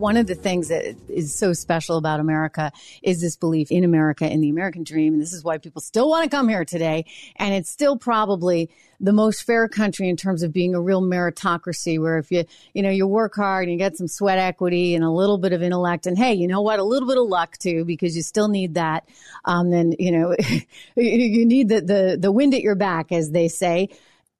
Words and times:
one 0.00 0.16
of 0.16 0.26
the 0.26 0.34
things 0.34 0.68
that 0.68 0.96
is 1.08 1.34
so 1.34 1.52
special 1.52 1.98
about 1.98 2.20
America 2.20 2.72
is 3.02 3.20
this 3.20 3.36
belief 3.36 3.70
in 3.70 3.84
America, 3.84 4.28
in 4.28 4.40
the 4.40 4.48
American 4.48 4.82
dream. 4.82 5.12
And 5.12 5.22
this 5.22 5.34
is 5.34 5.44
why 5.44 5.58
people 5.58 5.82
still 5.82 6.08
want 6.08 6.24
to 6.24 6.34
come 6.34 6.48
here 6.48 6.64
today. 6.64 7.04
And 7.36 7.54
it's 7.54 7.70
still 7.70 7.98
probably 7.98 8.70
the 8.98 9.12
most 9.12 9.42
fair 9.42 9.68
country 9.68 10.08
in 10.08 10.16
terms 10.16 10.42
of 10.42 10.52
being 10.52 10.74
a 10.74 10.80
real 10.80 11.02
meritocracy 11.02 12.00
where 12.00 12.18
if 12.18 12.32
you, 12.32 12.44
you 12.72 12.82
know, 12.82 12.90
you 12.90 13.06
work 13.06 13.34
hard 13.36 13.64
and 13.64 13.72
you 13.72 13.78
get 13.78 13.96
some 13.96 14.08
sweat 14.08 14.38
equity 14.38 14.94
and 14.94 15.04
a 15.04 15.10
little 15.10 15.38
bit 15.38 15.52
of 15.52 15.62
intellect 15.62 16.06
and 16.06 16.16
hey, 16.16 16.32
you 16.32 16.48
know 16.48 16.62
what, 16.62 16.78
a 16.78 16.84
little 16.84 17.06
bit 17.06 17.18
of 17.18 17.26
luck 17.26 17.58
too, 17.58 17.84
because 17.84 18.16
you 18.16 18.22
still 18.22 18.48
need 18.48 18.74
that. 18.74 19.06
Um, 19.44 19.70
then, 19.70 19.94
you 19.98 20.12
know, 20.12 20.34
you 20.96 21.44
need 21.44 21.68
the, 21.68 21.82
the, 21.82 22.16
the 22.18 22.32
wind 22.32 22.54
at 22.54 22.62
your 22.62 22.74
back, 22.74 23.12
as 23.12 23.30
they 23.30 23.48
say 23.48 23.90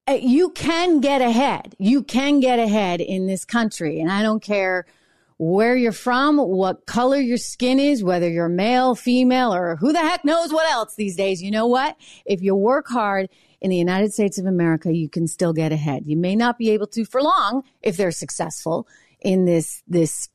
uh, 0.09 0.13
you 0.15 0.51
can 0.51 1.01
get 1.01 1.21
ahead. 1.21 1.77
You 1.79 2.03
can 2.03 2.41
get 2.41 2.59
ahead 2.59 3.01
in 3.03 3.27
this 3.27 3.45
country. 3.45 4.01
And 4.01 4.11
I 4.11 4.23
don't 4.23 4.43
care 4.43 4.87
where 5.41 5.75
you're 5.75 5.91
from, 5.91 6.37
what 6.37 6.85
color 6.85 7.17
your 7.17 7.39
skin 7.39 7.81
is, 7.81 8.05
whether 8.05 8.29
you're 8.29 8.47
male, 8.47 8.95
female, 8.95 9.55
or 9.55 9.77
who 9.77 9.91
the 9.91 9.99
heck 9.99 10.23
knows 10.23 10.53
what 10.53 10.71
else 10.71 10.95
these 10.97 11.17
days. 11.17 11.43
You 11.43 11.51
know 11.51 11.67
what? 11.67 11.97
If 12.27 12.43
you 12.43 12.55
work 12.55 12.87
hard 12.89 13.31
in 13.63 13.71
the 13.71 13.77
United 13.79 14.13
States 14.13 14.37
of 14.37 14.45
America, 14.45 14.93
you 14.93 15.09
can 15.09 15.27
still 15.27 15.55
get 15.55 15.73
ahead. 15.73 16.03
You 16.05 16.19
may 16.19 16.37
not 16.37 16.59
be 16.59 16.69
able 16.73 16.89
to 16.89 17.07
for 17.07 17.23
long 17.23 17.63
if 17.81 17.97
they're 17.97 18.11
successful 18.11 18.87
in 19.19 19.47
this, 19.47 19.83
this 19.89 20.29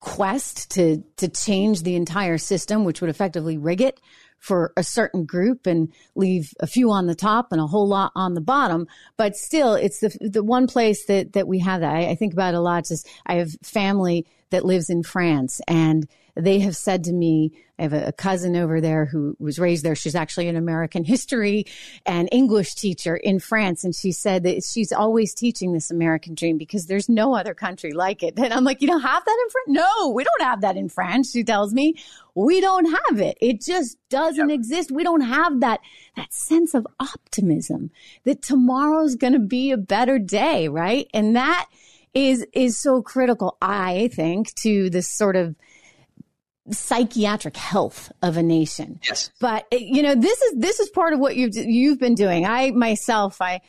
quest 0.00 0.70
to, 0.70 1.04
to 1.18 1.28
change 1.28 1.82
the 1.82 1.94
entire 1.94 2.38
system, 2.38 2.84
which 2.84 3.02
would 3.02 3.10
effectively 3.10 3.58
rig 3.58 3.82
it 3.82 4.00
for 4.44 4.74
a 4.76 4.84
certain 4.84 5.24
group 5.24 5.66
and 5.66 5.90
leave 6.14 6.52
a 6.60 6.66
few 6.66 6.90
on 6.90 7.06
the 7.06 7.14
top 7.14 7.50
and 7.50 7.62
a 7.62 7.66
whole 7.66 7.88
lot 7.88 8.12
on 8.14 8.34
the 8.34 8.42
bottom. 8.42 8.86
But 9.16 9.36
still, 9.36 9.72
it's 9.72 10.00
the, 10.00 10.14
the 10.20 10.44
one 10.44 10.66
place 10.66 11.06
that, 11.06 11.32
that 11.32 11.48
we 11.48 11.60
have 11.60 11.80
that. 11.80 11.96
I, 11.96 12.10
I 12.10 12.14
think 12.14 12.34
about 12.34 12.52
a 12.52 12.60
lot. 12.60 12.84
Just 12.84 13.08
I 13.24 13.36
have 13.36 13.52
family 13.62 14.26
that 14.50 14.66
lives 14.66 14.90
in 14.90 15.02
France 15.02 15.62
and 15.66 16.06
they 16.36 16.58
have 16.60 16.76
said 16.76 17.04
to 17.04 17.12
me, 17.12 17.52
I 17.78 17.82
have 17.82 17.92
a, 17.92 18.12
cousin 18.12 18.56
over 18.56 18.80
there 18.80 19.04
who 19.04 19.36
was 19.38 19.58
raised 19.58 19.84
there. 19.84 19.94
She's 19.94 20.14
actually 20.14 20.48
an 20.48 20.56
American 20.56 21.04
history 21.04 21.66
and 22.06 22.28
English 22.30 22.74
teacher 22.74 23.16
in 23.16 23.40
France. 23.40 23.84
And 23.84 23.94
she 23.94 24.12
said 24.12 24.44
that 24.44 24.62
she's 24.64 24.92
always 24.92 25.34
teaching 25.34 25.72
this 25.72 25.90
American 25.90 26.34
dream 26.34 26.56
because 26.56 26.86
there's 26.86 27.08
no 27.08 27.34
other 27.34 27.54
country 27.54 27.92
like 27.92 28.22
it. 28.22 28.38
And 28.38 28.52
I'm 28.52 28.64
like, 28.64 28.80
you 28.80 28.86
don't 28.86 29.00
have 29.00 29.24
that 29.24 29.38
in 29.44 29.50
France? 29.50 29.66
No, 29.68 30.10
we 30.10 30.24
don't 30.24 30.42
have 30.42 30.60
that 30.60 30.76
in 30.76 30.88
France. 30.88 31.30
She 31.32 31.42
tells 31.42 31.72
me 31.72 31.94
we 32.34 32.60
don't 32.60 32.86
have 32.86 33.20
it. 33.20 33.38
It 33.40 33.60
just 33.60 33.96
doesn't 34.08 34.50
yep. 34.50 34.54
exist. 34.54 34.92
We 34.92 35.02
don't 35.02 35.22
have 35.22 35.60
that, 35.60 35.80
that 36.16 36.32
sense 36.32 36.74
of 36.74 36.86
optimism 37.00 37.90
that 38.24 38.42
tomorrow's 38.42 39.16
going 39.16 39.32
to 39.32 39.40
be 39.40 39.72
a 39.72 39.76
better 39.76 40.18
day. 40.18 40.68
Right. 40.68 41.08
And 41.12 41.34
that 41.36 41.68
is, 42.12 42.46
is 42.52 42.78
so 42.78 43.02
critical, 43.02 43.56
I 43.60 44.10
think, 44.12 44.54
to 44.56 44.90
this 44.90 45.08
sort 45.08 45.36
of, 45.36 45.56
psychiatric 46.70 47.56
health 47.56 48.10
of 48.22 48.36
a 48.36 48.42
nation. 48.42 49.00
Yes. 49.06 49.30
But 49.40 49.66
eh, 49.72 49.78
you 49.80 50.02
know, 50.02 50.14
this 50.14 50.40
is 50.40 50.58
this 50.58 50.80
is 50.80 50.88
part 50.90 51.12
of 51.12 51.18
what 51.18 51.36
you've 51.36 51.54
you've 51.54 51.98
been 51.98 52.14
doing. 52.14 52.46
I 52.46 52.70
myself, 52.70 53.40
I 53.40 53.60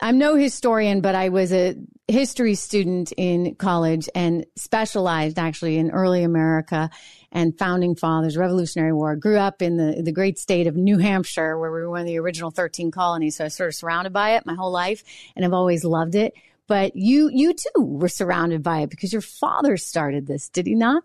I'm 0.00 0.18
no 0.18 0.36
historian, 0.36 1.00
but 1.00 1.14
I 1.14 1.28
was 1.28 1.52
a 1.52 1.76
history 2.08 2.54
student 2.54 3.12
in 3.16 3.54
college 3.54 4.08
and 4.14 4.44
specialized 4.56 5.38
actually 5.38 5.78
in 5.78 5.90
early 5.90 6.22
America 6.22 6.90
and 7.32 7.58
founding 7.58 7.96
fathers, 7.96 8.36
Revolutionary 8.36 8.92
War. 8.92 9.16
Grew 9.16 9.38
up 9.38 9.62
in 9.62 9.76
the 9.76 10.02
the 10.02 10.12
great 10.12 10.38
state 10.38 10.66
of 10.66 10.76
New 10.76 10.98
Hampshire, 10.98 11.58
where 11.58 11.72
we 11.72 11.80
were 11.80 11.90
one 11.90 12.02
of 12.02 12.06
the 12.06 12.18
original 12.18 12.50
13 12.50 12.90
colonies. 12.90 13.36
So 13.36 13.44
I 13.44 13.46
was 13.46 13.54
sort 13.54 13.68
of 13.68 13.74
surrounded 13.74 14.12
by 14.12 14.36
it 14.36 14.46
my 14.46 14.54
whole 14.54 14.72
life, 14.72 15.02
and 15.34 15.44
I've 15.44 15.52
always 15.52 15.84
loved 15.84 16.14
it. 16.14 16.34
But 16.66 16.94
you 16.94 17.30
you 17.32 17.52
too 17.52 17.82
were 17.82 18.08
surrounded 18.08 18.62
by 18.62 18.80
it 18.80 18.90
because 18.90 19.12
your 19.12 19.22
father 19.22 19.76
started 19.76 20.26
this, 20.26 20.48
did 20.48 20.66
he 20.66 20.74
not? 20.74 21.02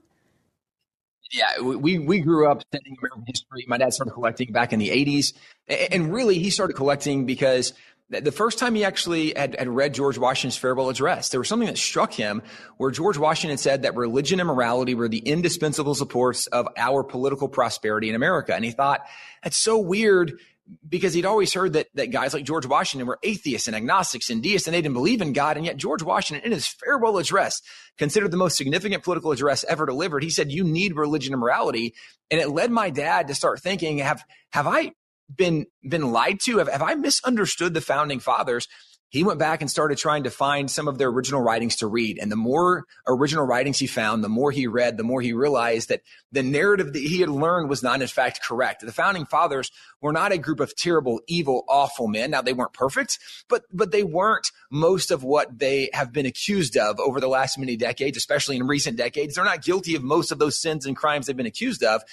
Yeah, 1.31 1.61
we 1.61 1.99
we 1.99 2.19
grew 2.19 2.49
up 2.49 2.61
studying 2.61 2.97
American 2.99 3.23
history. 3.27 3.65
My 3.67 3.77
dad 3.77 3.93
started 3.93 4.11
collecting 4.11 4.51
back 4.51 4.73
in 4.73 4.79
the 4.79 4.89
'80s, 4.89 5.33
and 5.67 6.11
really 6.13 6.39
he 6.39 6.49
started 6.49 6.73
collecting 6.73 7.25
because 7.25 7.73
the 8.09 8.31
first 8.31 8.57
time 8.57 8.73
he 8.73 8.83
actually 8.83 9.33
had, 9.35 9.55
had 9.59 9.67
read 9.67 9.93
George 9.93 10.17
Washington's 10.17 10.57
farewell 10.57 10.89
address, 10.89 11.29
there 11.29 11.39
was 11.39 11.47
something 11.47 11.67
that 11.67 11.77
struck 11.77 12.11
him 12.11 12.41
where 12.77 12.89
George 12.89 13.19
Washington 13.19 13.59
said 13.59 13.83
that 13.83 13.95
religion 13.95 14.39
and 14.39 14.47
morality 14.47 14.95
were 14.95 15.07
the 15.07 15.19
indispensable 15.19 15.93
supports 15.93 16.47
of 16.47 16.67
our 16.75 17.03
political 17.03 17.47
prosperity 17.47 18.09
in 18.09 18.15
America, 18.15 18.55
and 18.55 18.65
he 18.65 18.71
thought 18.71 19.05
that's 19.43 19.57
so 19.57 19.77
weird 19.77 20.39
because 20.87 21.13
he'd 21.13 21.25
always 21.25 21.53
heard 21.53 21.73
that, 21.73 21.87
that 21.95 22.11
guys 22.11 22.33
like 22.33 22.43
George 22.43 22.65
Washington 22.65 23.07
were 23.07 23.19
atheists 23.23 23.67
and 23.67 23.75
agnostics 23.75 24.29
and 24.29 24.43
deists 24.43 24.67
and 24.67 24.73
they 24.73 24.81
didn't 24.81 24.93
believe 24.93 25.21
in 25.21 25.33
God. 25.33 25.57
And 25.57 25.65
yet 25.65 25.77
George 25.77 26.03
Washington 26.03 26.45
in 26.45 26.51
his 26.51 26.67
farewell 26.67 27.17
address, 27.17 27.61
considered 27.97 28.31
the 28.31 28.37
most 28.37 28.57
significant 28.57 29.03
political 29.03 29.31
address 29.31 29.63
ever 29.65 29.85
delivered, 29.85 30.23
he 30.23 30.29
said, 30.29 30.51
you 30.51 30.63
need 30.63 30.95
religion 30.95 31.33
and 31.33 31.41
morality. 31.41 31.93
And 32.31 32.39
it 32.39 32.49
led 32.49 32.71
my 32.71 32.89
dad 32.89 33.27
to 33.27 33.35
start 33.35 33.61
thinking, 33.61 33.97
have, 33.99 34.23
have 34.51 34.67
I 34.67 34.93
been, 35.35 35.65
been 35.87 36.11
lied 36.11 36.39
to? 36.45 36.57
Have, 36.57 36.69
have 36.69 36.81
I 36.81 36.95
misunderstood 36.95 37.73
the 37.73 37.81
founding 37.81 38.19
fathers? 38.19 38.67
He 39.09 39.23
went 39.23 39.39
back 39.39 39.61
and 39.61 39.69
started 39.69 39.97
trying 39.97 40.23
to 40.23 40.29
find 40.29 40.69
some 40.69 40.87
of 40.87 40.97
their 40.97 41.09
original 41.09 41.41
writings 41.41 41.77
to 41.77 41.87
read. 41.87 42.19
And 42.19 42.31
the 42.31 42.35
more 42.35 42.85
original 43.07 43.43
writings 43.43 43.79
he 43.79 43.87
found, 43.87 44.23
the 44.23 44.29
more 44.29 44.51
he 44.51 44.67
read, 44.67 44.97
the 44.97 45.03
more 45.03 45.19
he 45.19 45.33
realized 45.33 45.89
that 45.89 46.01
the 46.31 46.43
narrative 46.43 46.93
that 46.93 46.99
he 46.99 47.19
had 47.19 47.29
learned 47.29 47.69
was 47.69 47.81
not 47.81 48.01
in 48.01 48.07
fact 48.07 48.43
correct. 48.43 48.85
The 48.85 48.91
founding 48.91 49.25
fathers 49.25 49.71
were 49.99 50.13
not 50.13 50.31
a 50.31 50.37
group 50.37 50.59
of 50.59 50.75
terrible, 50.75 51.21
evil, 51.27 51.65
awful 51.67 52.07
men. 52.07 52.31
Now 52.31 52.43
they 52.43 52.53
weren't 52.53 52.73
perfect, 52.73 53.17
but, 53.47 53.63
but 53.73 53.91
they 53.91 54.03
weren't 54.03 54.51
most 54.71 55.09
of 55.09 55.23
what 55.23 55.57
they 55.57 55.89
have 55.93 56.13
been 56.13 56.27
accused 56.27 56.77
of 56.77 56.99
over 56.99 57.19
the 57.19 57.27
last 57.27 57.57
many 57.57 57.75
decades, 57.75 58.15
especially 58.15 58.57
in 58.57 58.67
recent 58.67 58.95
decades. 58.95 59.35
They're 59.35 59.43
not 59.43 59.63
guilty 59.63 59.95
of 59.95 60.03
most 60.03 60.31
of 60.31 60.37
those 60.37 60.61
sins 60.61 60.85
and 60.85 60.95
crimes 60.95 61.25
they've 61.25 61.35
been 61.35 61.47
accused 61.47 61.83
of, 61.83 62.03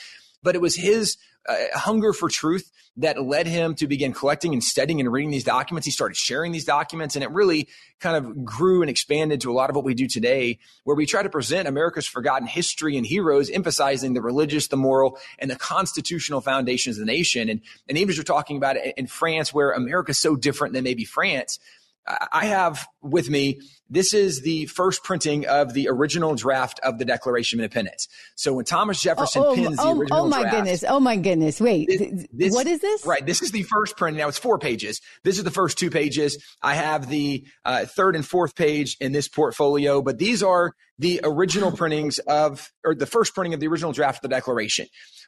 but 0.42 0.54
it 0.54 0.62
was 0.62 0.76
his 0.76 1.18
uh, 1.48 1.78
hunger 1.78 2.12
for 2.12 2.28
truth 2.28 2.70
that 2.98 3.22
led 3.22 3.46
him 3.46 3.74
to 3.74 3.86
begin 3.86 4.12
collecting 4.12 4.54
and 4.54 4.64
studying 4.64 5.00
and 5.00 5.12
reading 5.12 5.30
these 5.30 5.44
documents. 5.44 5.84
He 5.84 5.92
started 5.92 6.16
sharing 6.16 6.52
these 6.52 6.64
documents, 6.64 7.14
and 7.14 7.22
it 7.22 7.30
really 7.30 7.68
kind 8.00 8.16
of 8.16 8.44
grew 8.44 8.80
and 8.80 8.90
expanded 8.90 9.42
to 9.42 9.50
a 9.50 9.54
lot 9.54 9.68
of 9.68 9.76
what 9.76 9.84
we 9.84 9.94
do 9.94 10.06
today, 10.06 10.58
where 10.84 10.96
we 10.96 11.04
try 11.04 11.22
to 11.22 11.28
present 11.28 11.68
America's 11.68 12.06
forgotten 12.06 12.46
history 12.46 12.96
and 12.96 13.04
heroes, 13.04 13.50
emphasizing 13.50 14.14
the 14.14 14.22
religious, 14.22 14.68
the 14.68 14.76
moral, 14.76 15.18
and 15.38 15.50
the 15.50 15.56
constitutional 15.56 16.40
foundations 16.40 16.96
of 16.96 17.06
the 17.06 17.12
nation. 17.12 17.50
And, 17.50 17.60
and 17.88 17.98
even 17.98 18.10
as 18.10 18.16
you're 18.16 18.24
talking 18.24 18.56
about 18.56 18.76
it 18.76 18.94
in 18.96 19.06
France, 19.06 19.52
where 19.52 19.72
America's 19.72 20.18
so 20.18 20.34
different 20.34 20.72
than 20.72 20.84
maybe 20.84 21.04
France, 21.04 21.58
I 22.06 22.46
have 22.46 22.86
with 23.02 23.28
me, 23.28 23.60
this 23.88 24.14
is 24.14 24.42
the 24.42 24.66
first 24.66 25.02
printing 25.02 25.46
of 25.46 25.74
the 25.74 25.88
original 25.88 26.34
draft 26.34 26.78
of 26.82 26.98
the 26.98 27.04
Declaration 27.04 27.58
of 27.58 27.64
Independence. 27.64 28.08
So 28.34 28.54
when 28.54 28.64
Thomas 28.64 29.00
Jefferson 29.00 29.42
oh, 29.44 29.48
oh, 29.48 29.54
pins 29.54 29.76
oh, 29.78 29.94
the 29.94 30.00
original 30.00 30.20
Oh 30.20 30.28
my 30.28 30.42
draft, 30.42 30.56
goodness. 30.56 30.84
Oh 30.86 31.00
my 31.00 31.16
goodness. 31.16 31.60
Wait, 31.60 31.88
this, 31.88 32.26
this, 32.32 32.54
what 32.54 32.66
is 32.66 32.80
this? 32.80 33.04
Right. 33.04 33.24
This 33.24 33.42
is 33.42 33.50
the 33.50 33.62
first 33.62 33.96
print. 33.96 34.16
Now 34.16 34.28
it's 34.28 34.38
four 34.38 34.58
pages. 34.58 35.00
This 35.24 35.38
is 35.38 35.44
the 35.44 35.50
first 35.50 35.78
two 35.78 35.90
pages. 35.90 36.42
I 36.62 36.74
have 36.74 37.08
the 37.08 37.46
uh, 37.64 37.86
third 37.86 38.16
and 38.16 38.26
fourth 38.26 38.54
page 38.54 38.96
in 39.00 39.12
this 39.12 39.28
portfolio, 39.28 40.02
but 40.02 40.18
these 40.18 40.42
are 40.42 40.74
the 40.98 41.20
original 41.24 41.72
printings 41.72 42.18
of, 42.20 42.72
or 42.84 42.94
the 42.94 43.06
first 43.06 43.34
printing 43.34 43.54
of 43.54 43.60
the 43.60 43.66
original 43.66 43.92
draft 43.92 44.18
of 44.18 44.22
the 44.22 44.34
Declaration. 44.34 44.86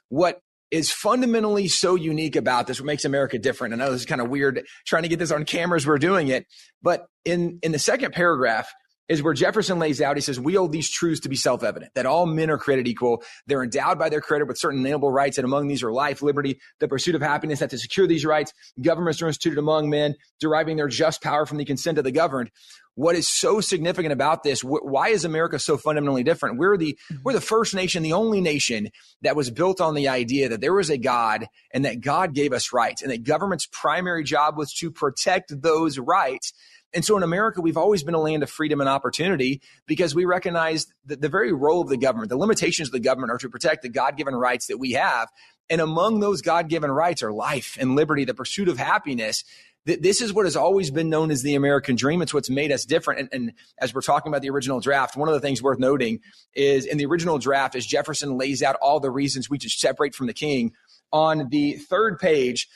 What 0.09 0.41
is 0.71 0.91
fundamentally 0.91 1.69
so 1.69 1.95
unique 1.95 2.37
about 2.37 2.67
this, 2.67 2.81
what 2.81 2.87
makes 2.87 3.05
America 3.05 3.39
different. 3.39 3.75
I 3.75 3.77
know 3.79 3.91
this 3.91 4.01
is 4.03 4.07
kind 4.07 4.21
of 4.21 4.29
weird 4.29 4.65
trying 4.87 5.05
to 5.05 5.09
get 5.09 5.19
this 5.19 5.31
on 5.31 5.45
cameras, 5.45 5.87
we're 5.87 5.99
doing 5.99 6.29
it, 6.29 6.47
but 6.83 7.07
in, 7.25 7.59
in 7.63 7.73
the 7.73 7.79
second 7.79 8.13
paragraph, 8.13 8.69
is 9.09 9.23
where 9.23 9.35
Jefferson 9.35 9.79
lays 9.79 10.01
out, 10.01 10.17
he 10.17 10.21
says, 10.21 10.39
we 10.39 10.55
hold 10.55 10.73
these 10.73 10.91
truths 10.91 11.21
to 11.21 11.29
be 11.29 11.37
self-evident, 11.37 11.95
that 11.95 12.07
all 12.07 12.27
men 12.27 12.51
are 12.51 12.59
created 12.59 12.87
equal. 12.87 13.23
They're 13.47 13.63
endowed 13.63 13.99
by 13.99 14.09
their 14.09 14.21
creator 14.21 14.45
with 14.45 14.59
certain 14.59 14.81
inalienable 14.81 15.11
rights, 15.11 15.39
and 15.39 15.45
among 15.45 15.69
these 15.69 15.83
are 15.83 15.93
life, 15.93 16.23
liberty, 16.23 16.61
the 16.79 16.89
pursuit 16.89 17.15
of 17.15 17.23
happiness, 17.23 17.61
that 17.61 17.71
to 17.71 17.79
secure 17.79 18.07
these 18.07 18.25
rights, 18.25 18.53
governments 18.81 19.23
are 19.23 19.29
instituted 19.29 19.59
among 19.59 19.89
men, 19.89 20.15
deriving 20.41 20.77
their 20.77 20.89
just 20.89 21.23
power 21.23 21.47
from 21.47 21.59
the 21.59 21.65
consent 21.65 21.99
of 21.99 22.05
the 22.05 22.13
governed. 22.13 22.51
What 22.95 23.15
is 23.15 23.29
so 23.29 23.61
significant 23.61 24.13
about 24.13 24.43
this? 24.43 24.61
Wh- 24.61 24.85
why 24.85 25.11
is 25.11 25.25
America 25.25 25.61
so 25.61 25.77
fundamentally 25.77 26.25
different? 26.25 26.59
We're 26.59 26.77
the, 26.77 26.99
mm-hmm. 27.13 27.23
we're 27.25 27.33
the 27.33 27.41
first 27.41 27.73
nation, 27.73 28.03
the 28.03 28.13
only 28.13 28.41
nation 28.41 28.91
that 29.23 29.37
was 29.37 29.51
built 29.51 29.81
on 29.81 29.95
the 29.95 30.09
idea 30.09 30.49
that 30.49 30.61
there 30.61 30.75
was 30.75 30.91
a 30.91 30.99
God 30.99 31.47
and 31.73 31.85
that 31.85 32.01
God 32.01 32.35
gave 32.35 32.53
us 32.53 32.73
rights 32.73 33.01
and 33.01 33.13
that 33.13 33.23
government's 33.23 33.69
primary 33.71 34.25
job 34.25 34.59
was 34.59 34.73
to 34.81 34.91
protect 34.91 35.63
those 35.63 35.97
rights 35.97 36.53
and 36.95 37.05
so 37.05 37.17
in 37.17 37.23
America, 37.23 37.61
we've 37.61 37.77
always 37.77 38.03
been 38.03 38.15
a 38.15 38.21
land 38.21 38.43
of 38.43 38.51
freedom 38.51 38.81
and 38.81 38.89
opportunity 38.89 39.61
because 39.87 40.15
we 40.15 40.25
recognize 40.25 40.87
that 41.07 41.21
the 41.21 41.29
very 41.29 41.53
role 41.53 41.83
of 41.83 41.89
the 41.89 41.99
government, 41.99 42.31
the 42.31 42.37
limitations 42.37 42.89
of 42.89 42.93
the 42.93 43.01
government 43.01 43.31
are 43.31 43.39
to 43.39 43.51
protect 43.51 43.83
the 43.83 43.89
God 43.89 44.17
given 44.17 44.35
rights 44.35 44.69
that 44.69 44.79
we 44.79 44.93
have. 44.93 45.29
And 45.69 45.81
among 45.83 46.21
those 46.21 46.41
God 46.41 46.69
given 46.69 46.91
rights 46.91 47.23
are 47.23 47.33
life 47.33 47.77
and 47.79 47.95
liberty, 47.95 48.25
the 48.25 48.33
pursuit 48.33 48.69
of 48.69 48.79
happiness. 48.79 49.45
This 49.85 50.21
is 50.21 50.33
what 50.33 50.47
has 50.47 50.57
always 50.57 50.91
been 50.91 51.11
known 51.11 51.31
as 51.31 51.43
the 51.43 51.55
American 51.55 51.95
dream. 51.95 52.23
It's 52.23 52.33
what's 52.33 52.51
made 52.51 52.73
us 52.73 52.85
different. 52.85 53.21
And, 53.21 53.29
and 53.33 53.53
as 53.79 53.95
we're 53.95 54.01
talking 54.01 54.31
about 54.31 54.43
the 54.43 54.51
original 54.51 54.81
draft, 54.81 55.17
one 55.17 55.29
of 55.29 55.35
the 55.35 55.41
things 55.41 55.63
worth 55.63 55.79
noting 55.79 56.21
is 56.55 56.87
in 56.87 56.97
the 56.97 57.07
original 57.07 57.39
draft, 57.39 57.75
as 57.75 57.87
Jefferson 57.87 58.37
lays 58.37 58.63
out 58.63 58.77
all 58.77 59.01
the 59.01 59.11
reasons 59.11 59.49
we 59.49 59.59
should 59.59 59.71
separate 59.71 60.15
from 60.15 60.27
the 60.27 60.35
king, 60.35 60.73
on 61.13 61.49
the 61.51 61.75
third 61.75 62.19
page, 62.19 62.69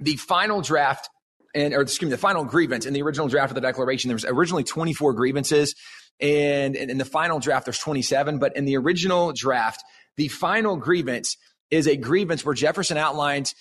the 0.00 0.16
final 0.16 0.60
draft 0.60 1.08
and 1.54 1.74
or 1.74 1.82
excuse 1.82 2.08
me, 2.08 2.10
the 2.10 2.18
final 2.18 2.44
grievance 2.44 2.86
in 2.86 2.92
the 2.92 3.02
original 3.02 3.28
draft 3.28 3.50
of 3.50 3.54
the 3.54 3.60
Declaration, 3.60 4.08
there 4.08 4.16
was 4.16 4.24
originally 4.24 4.64
24 4.64 5.14
grievances, 5.14 5.74
and, 6.20 6.76
in 6.76 6.98
the 6.98 7.04
final 7.04 7.38
draft 7.38 7.66
there's 7.66 7.78
27. 7.78 8.38
But 8.38 8.56
in 8.56 8.64
the 8.64 8.76
original 8.76 9.32
draft, 9.32 9.82
the 10.16 10.28
final 10.28 10.76
grievance 10.76 11.36
is 11.70 11.86
a 11.86 11.96
grievance 11.96 12.44
where 12.44 12.54
Jefferson 12.54 12.96
outlines. 12.96 13.54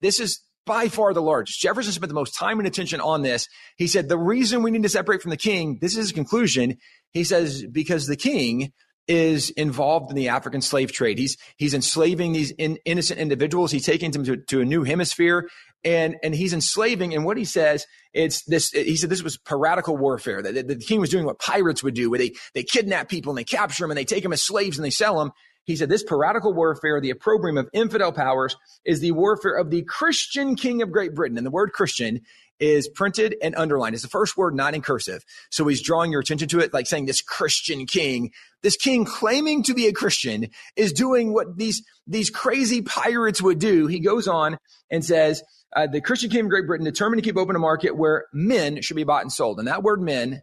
This 0.00 0.20
is 0.20 0.40
by 0.66 0.88
far 0.88 1.12
the 1.12 1.22
largest. 1.22 1.60
Jefferson 1.60 1.92
spent 1.92 2.08
the 2.08 2.14
most 2.14 2.36
time 2.36 2.58
and 2.58 2.66
attention 2.66 3.00
on 3.00 3.22
this. 3.22 3.48
He 3.76 3.86
said 3.86 4.08
the 4.08 4.18
reason 4.18 4.62
we 4.62 4.70
need 4.70 4.82
to 4.82 4.88
separate 4.88 5.22
from 5.22 5.30
the 5.30 5.36
king. 5.36 5.78
This 5.80 5.92
is 5.92 5.98
his 5.98 6.12
conclusion. 6.12 6.78
He 7.12 7.24
says 7.24 7.64
because 7.70 8.06
the 8.06 8.16
king 8.16 8.72
is 9.06 9.50
involved 9.50 10.10
in 10.10 10.16
the 10.16 10.28
African 10.28 10.62
slave 10.62 10.92
trade. 10.92 11.18
He's 11.18 11.36
he's 11.56 11.74
enslaving 11.74 12.32
these 12.32 12.50
in, 12.52 12.78
innocent 12.84 13.20
individuals. 13.20 13.70
He's 13.70 13.84
taking 13.84 14.10
them 14.10 14.24
to, 14.24 14.36
to 14.36 14.60
a 14.62 14.64
new 14.64 14.82
hemisphere, 14.82 15.48
and 15.84 16.16
and 16.22 16.34
he's 16.34 16.52
enslaving. 16.52 17.14
And 17.14 17.24
what 17.24 17.36
he 17.36 17.44
says, 17.44 17.86
it's 18.12 18.42
this. 18.44 18.70
He 18.70 18.96
said 18.96 19.10
this 19.10 19.22
was 19.22 19.36
piratical 19.36 19.96
warfare. 19.96 20.42
That 20.42 20.66
the, 20.66 20.76
king 20.76 21.00
was 21.00 21.10
doing 21.10 21.24
what 21.24 21.38
pirates 21.38 21.82
would 21.82 21.94
do, 21.94 22.10
where 22.10 22.18
they 22.18 22.32
they 22.54 22.62
kidnap 22.62 23.08
people 23.08 23.30
and 23.30 23.38
they 23.38 23.44
capture 23.44 23.84
them 23.84 23.90
and 23.90 23.98
they 23.98 24.04
take 24.04 24.22
them 24.22 24.32
as 24.32 24.42
slaves 24.42 24.78
and 24.78 24.84
they 24.84 24.90
sell 24.90 25.18
them. 25.18 25.32
He 25.64 25.76
said 25.76 25.88
this 25.88 26.04
piratical 26.04 26.52
warfare, 26.52 27.00
the 27.00 27.10
opprobrium 27.10 27.56
of 27.56 27.70
infidel 27.72 28.12
powers, 28.12 28.54
is 28.84 29.00
the 29.00 29.12
warfare 29.12 29.56
of 29.56 29.70
the 29.70 29.82
Christian 29.82 30.56
king 30.56 30.82
of 30.82 30.92
Great 30.92 31.14
Britain. 31.14 31.38
And 31.38 31.46
the 31.46 31.50
word 31.50 31.72
Christian 31.72 32.20
is 32.60 32.88
printed 32.88 33.34
and 33.42 33.54
underlined. 33.56 33.94
It's 33.94 34.02
the 34.02 34.08
first 34.08 34.36
word, 34.36 34.54
not 34.54 34.74
in 34.74 34.82
cursive. 34.82 35.24
So 35.50 35.66
he's 35.66 35.82
drawing 35.82 36.12
your 36.12 36.20
attention 36.20 36.48
to 36.48 36.60
it, 36.60 36.72
like 36.72 36.86
saying 36.86 37.06
this 37.06 37.22
Christian 37.22 37.86
king, 37.86 38.30
this 38.62 38.76
king 38.76 39.04
claiming 39.04 39.62
to 39.64 39.74
be 39.74 39.86
a 39.86 39.92
Christian 39.92 40.48
is 40.76 40.92
doing 40.92 41.32
what 41.32 41.56
these, 41.56 41.82
these 42.06 42.30
crazy 42.30 42.82
pirates 42.82 43.42
would 43.42 43.58
do. 43.58 43.86
He 43.86 44.00
goes 44.00 44.28
on 44.28 44.58
and 44.90 45.04
says, 45.04 45.42
uh, 45.74 45.86
the 45.86 46.00
Christian 46.00 46.30
king 46.30 46.44
of 46.44 46.50
Great 46.50 46.66
Britain 46.66 46.84
determined 46.84 47.22
to 47.22 47.28
keep 47.28 47.36
open 47.36 47.56
a 47.56 47.58
market 47.60 47.96
where 47.96 48.26
men 48.32 48.80
should 48.82 48.96
be 48.96 49.04
bought 49.04 49.22
and 49.22 49.32
sold. 49.32 49.58
And 49.58 49.68
that 49.68 49.82
word 49.82 50.00
men 50.00 50.42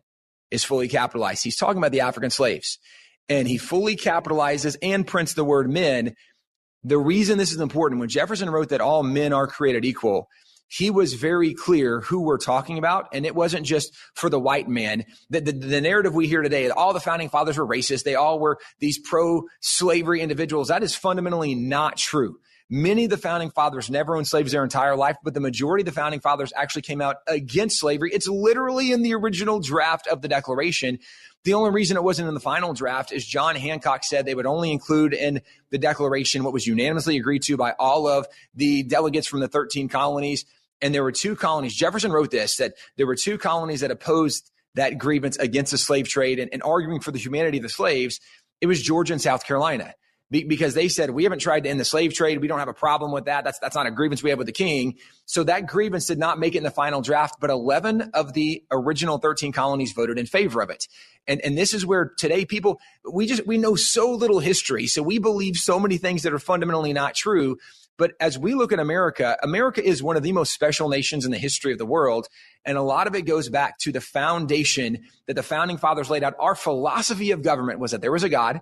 is 0.50 0.64
fully 0.64 0.88
capitalized. 0.88 1.44
He's 1.44 1.58
talking 1.58 1.78
about 1.78 1.92
the 1.92 2.02
African 2.02 2.30
slaves 2.30 2.78
and 3.30 3.48
he 3.48 3.58
fully 3.58 3.96
capitalizes 3.96 4.76
and 4.82 5.08
prints 5.08 5.34
the 5.34 5.46
word 5.46 5.70
men. 5.70 6.16
The 6.84 6.98
reason 6.98 7.38
this 7.38 7.54
is 7.54 7.62
important 7.62 8.00
when 8.00 8.10
Jefferson 8.10 8.50
wrote 8.50 8.70
that 8.70 8.82
all 8.82 9.04
men 9.04 9.32
are 9.32 9.48
created 9.48 9.86
equal, 9.86 10.28
he 10.68 10.90
was 10.90 11.14
very 11.14 11.54
clear 11.54 12.02
who 12.02 12.22
we're 12.22 12.38
talking 12.38 12.78
about. 12.78 13.08
And 13.14 13.26
it 13.26 13.36
wasn't 13.36 13.66
just 13.66 13.94
for 14.16 14.30
the 14.30 14.40
white 14.40 14.68
man. 14.68 15.06
The, 15.30 15.42
the, 15.42 15.52
the 15.54 15.82
narrative 15.82 16.14
we 16.14 16.28
hear 16.28 16.42
today, 16.42 16.68
that 16.68 16.76
all 16.76 16.94
the 16.94 17.00
founding 17.00 17.30
fathers 17.30 17.58
were 17.58 17.68
racist. 17.68 18.04
They 18.04 18.16
all 18.16 18.40
were 18.40 18.58
these 18.80 19.00
pro 19.00 19.44
slavery 19.62 20.20
individuals. 20.20 20.68
That 20.68 20.84
is 20.84 20.96
fundamentally 20.96 21.56
not 21.56 21.98
true. 21.98 22.38
Many 22.74 23.04
of 23.04 23.10
the 23.10 23.18
founding 23.18 23.50
fathers 23.50 23.90
never 23.90 24.16
owned 24.16 24.30
slaves 24.30 24.54
their 24.54 24.64
entire 24.64 24.96
life, 24.96 25.18
but 25.26 25.34
the 25.34 25.42
majority 25.42 25.82
of 25.82 25.88
the 25.88 25.92
founding 25.92 26.22
fathers 26.22 26.54
actually 26.56 26.84
came 26.84 27.02
out 27.02 27.18
against 27.28 27.78
slavery. 27.78 28.12
It's 28.14 28.30
literally 28.30 28.94
in 28.94 29.02
the 29.02 29.14
original 29.14 29.60
draft 29.60 30.08
of 30.08 30.22
the 30.22 30.30
Declaration. 30.30 31.00
The 31.44 31.54
only 31.54 31.72
reason 31.72 31.98
it 31.98 32.04
wasn't 32.04 32.30
in 32.30 32.34
the 32.34 32.40
final 32.40 32.74
draft 32.74 33.12
is 33.12 33.28
John 33.28 33.58
Hancock 33.58 34.06
said 34.06 34.26
they 34.26 34.36
would 34.36 34.46
only 34.46 34.72
include 34.72 35.14
in 35.14 35.42
the 35.70 35.78
Declaration 35.78 36.46
what 36.46 36.54
was 36.54 36.66
unanimously 36.66 37.18
agreed 37.18 37.42
to 37.44 37.58
by 37.58 37.74
all 37.78 38.08
of 38.08 38.26
the 38.56 38.84
delegates 38.84 39.28
from 39.28 39.42
the 39.42 39.50
13 39.50 39.90
colonies. 39.90 40.46
And 40.82 40.96
there 40.96 41.04
were 41.04 41.12
two 41.12 41.36
colonies. 41.36 41.76
Jefferson 41.76 42.14
wrote 42.14 42.32
this 42.32 42.56
that 42.56 42.76
there 42.96 43.06
were 43.06 43.18
two 43.18 43.38
colonies 43.38 43.82
that 43.82 43.92
opposed 43.92 44.50
that 44.76 44.98
grievance 44.98 45.36
against 45.36 45.74
the 45.74 45.78
slave 45.78 46.08
trade 46.08 46.40
and, 46.40 46.50
and 46.54 46.64
arguing 46.64 47.02
for 47.02 47.12
the 47.12 47.20
humanity 47.20 47.58
of 47.58 47.64
the 47.64 47.70
slaves. 47.70 48.22
It 48.62 48.68
was 48.68 48.82
Georgia 48.82 49.12
and 49.12 49.22
South 49.22 49.46
Carolina 49.46 49.94
because 50.32 50.74
they 50.74 50.88
said 50.88 51.10
we 51.10 51.24
haven't 51.24 51.40
tried 51.40 51.66
to 51.66 51.70
end 51.70 51.80
the 51.80 51.86
slave 51.86 52.14
trade. 52.14 52.40
We 52.40 52.48
don't 52.48 52.60
have 52.60 52.70
a 52.70 52.74
problem 52.74 53.12
with 53.12 53.26
that. 53.26 53.44
That's 53.44 53.60
that's 53.60 53.76
not 53.76 53.86
a 53.86 53.92
grievance 53.92 54.24
we 54.24 54.30
have 54.30 54.40
with 54.40 54.48
the 54.48 54.54
king. 54.54 54.96
So 55.26 55.44
that 55.44 55.68
grievance 55.68 56.06
did 56.06 56.18
not 56.18 56.40
make 56.40 56.56
it 56.56 56.60
in 56.60 56.64
the 56.64 56.72
final 56.72 57.02
draft, 57.02 57.36
but 57.42 57.50
11 57.50 58.12
of 58.14 58.34
the 58.34 58.64
original 58.72 59.18
13 59.18 59.52
colonies 59.52 59.92
voted 59.92 60.18
in 60.18 60.26
favor 60.26 60.62
of 60.62 60.70
it. 60.70 60.88
And 61.28 61.42
and 61.42 61.58
this 61.58 61.74
is 61.74 61.86
where 61.86 62.14
today 62.18 62.46
people 62.46 62.80
we 63.12 63.28
just 63.28 63.46
we 63.46 63.58
know 63.58 63.76
so 63.76 64.12
little 64.12 64.40
history, 64.40 64.88
so 64.88 65.04
we 65.04 65.20
believe 65.20 65.58
so 65.58 65.80
many 65.80 65.98
things 65.98 66.24
that 66.24 66.34
are 66.34 66.40
fundamentally 66.40 66.94
not 66.94 67.14
true. 67.14 67.58
But 67.98 68.14
as 68.20 68.40
we 68.40 68.56
look 68.56 68.72
at 68.72 68.80
America, 68.80 69.38
America 69.44 69.86
is 69.86 70.02
one 70.02 70.18
of 70.18 70.24
the 70.24 70.32
most 70.32 70.54
special 70.54 70.90
nations 70.90 71.26
in 71.26 71.32
the 71.32 71.38
history 71.38 71.72
of 71.74 71.78
the 71.78 71.86
world. 71.86 72.28
And 72.66 72.78
a 72.78 72.82
lot 72.82 73.06
of 73.06 73.16
it 73.16 73.24
goes 73.24 73.50
back 73.50 73.78
to 73.80 73.92
the 73.92 74.02
foundation 74.02 75.04
that 75.28 75.36
the 75.36 75.44
founding 75.44 75.78
fathers 75.78 76.10
laid 76.10 76.24
out. 76.24 76.34
Our 76.40 76.56
philosophy 76.56 77.32
of 77.32 77.44
government 77.44 77.80
was 77.80 77.92
that 77.92 78.02
there 78.02 78.12
was 78.12 78.24
a 78.24 78.30
God, 78.30 78.62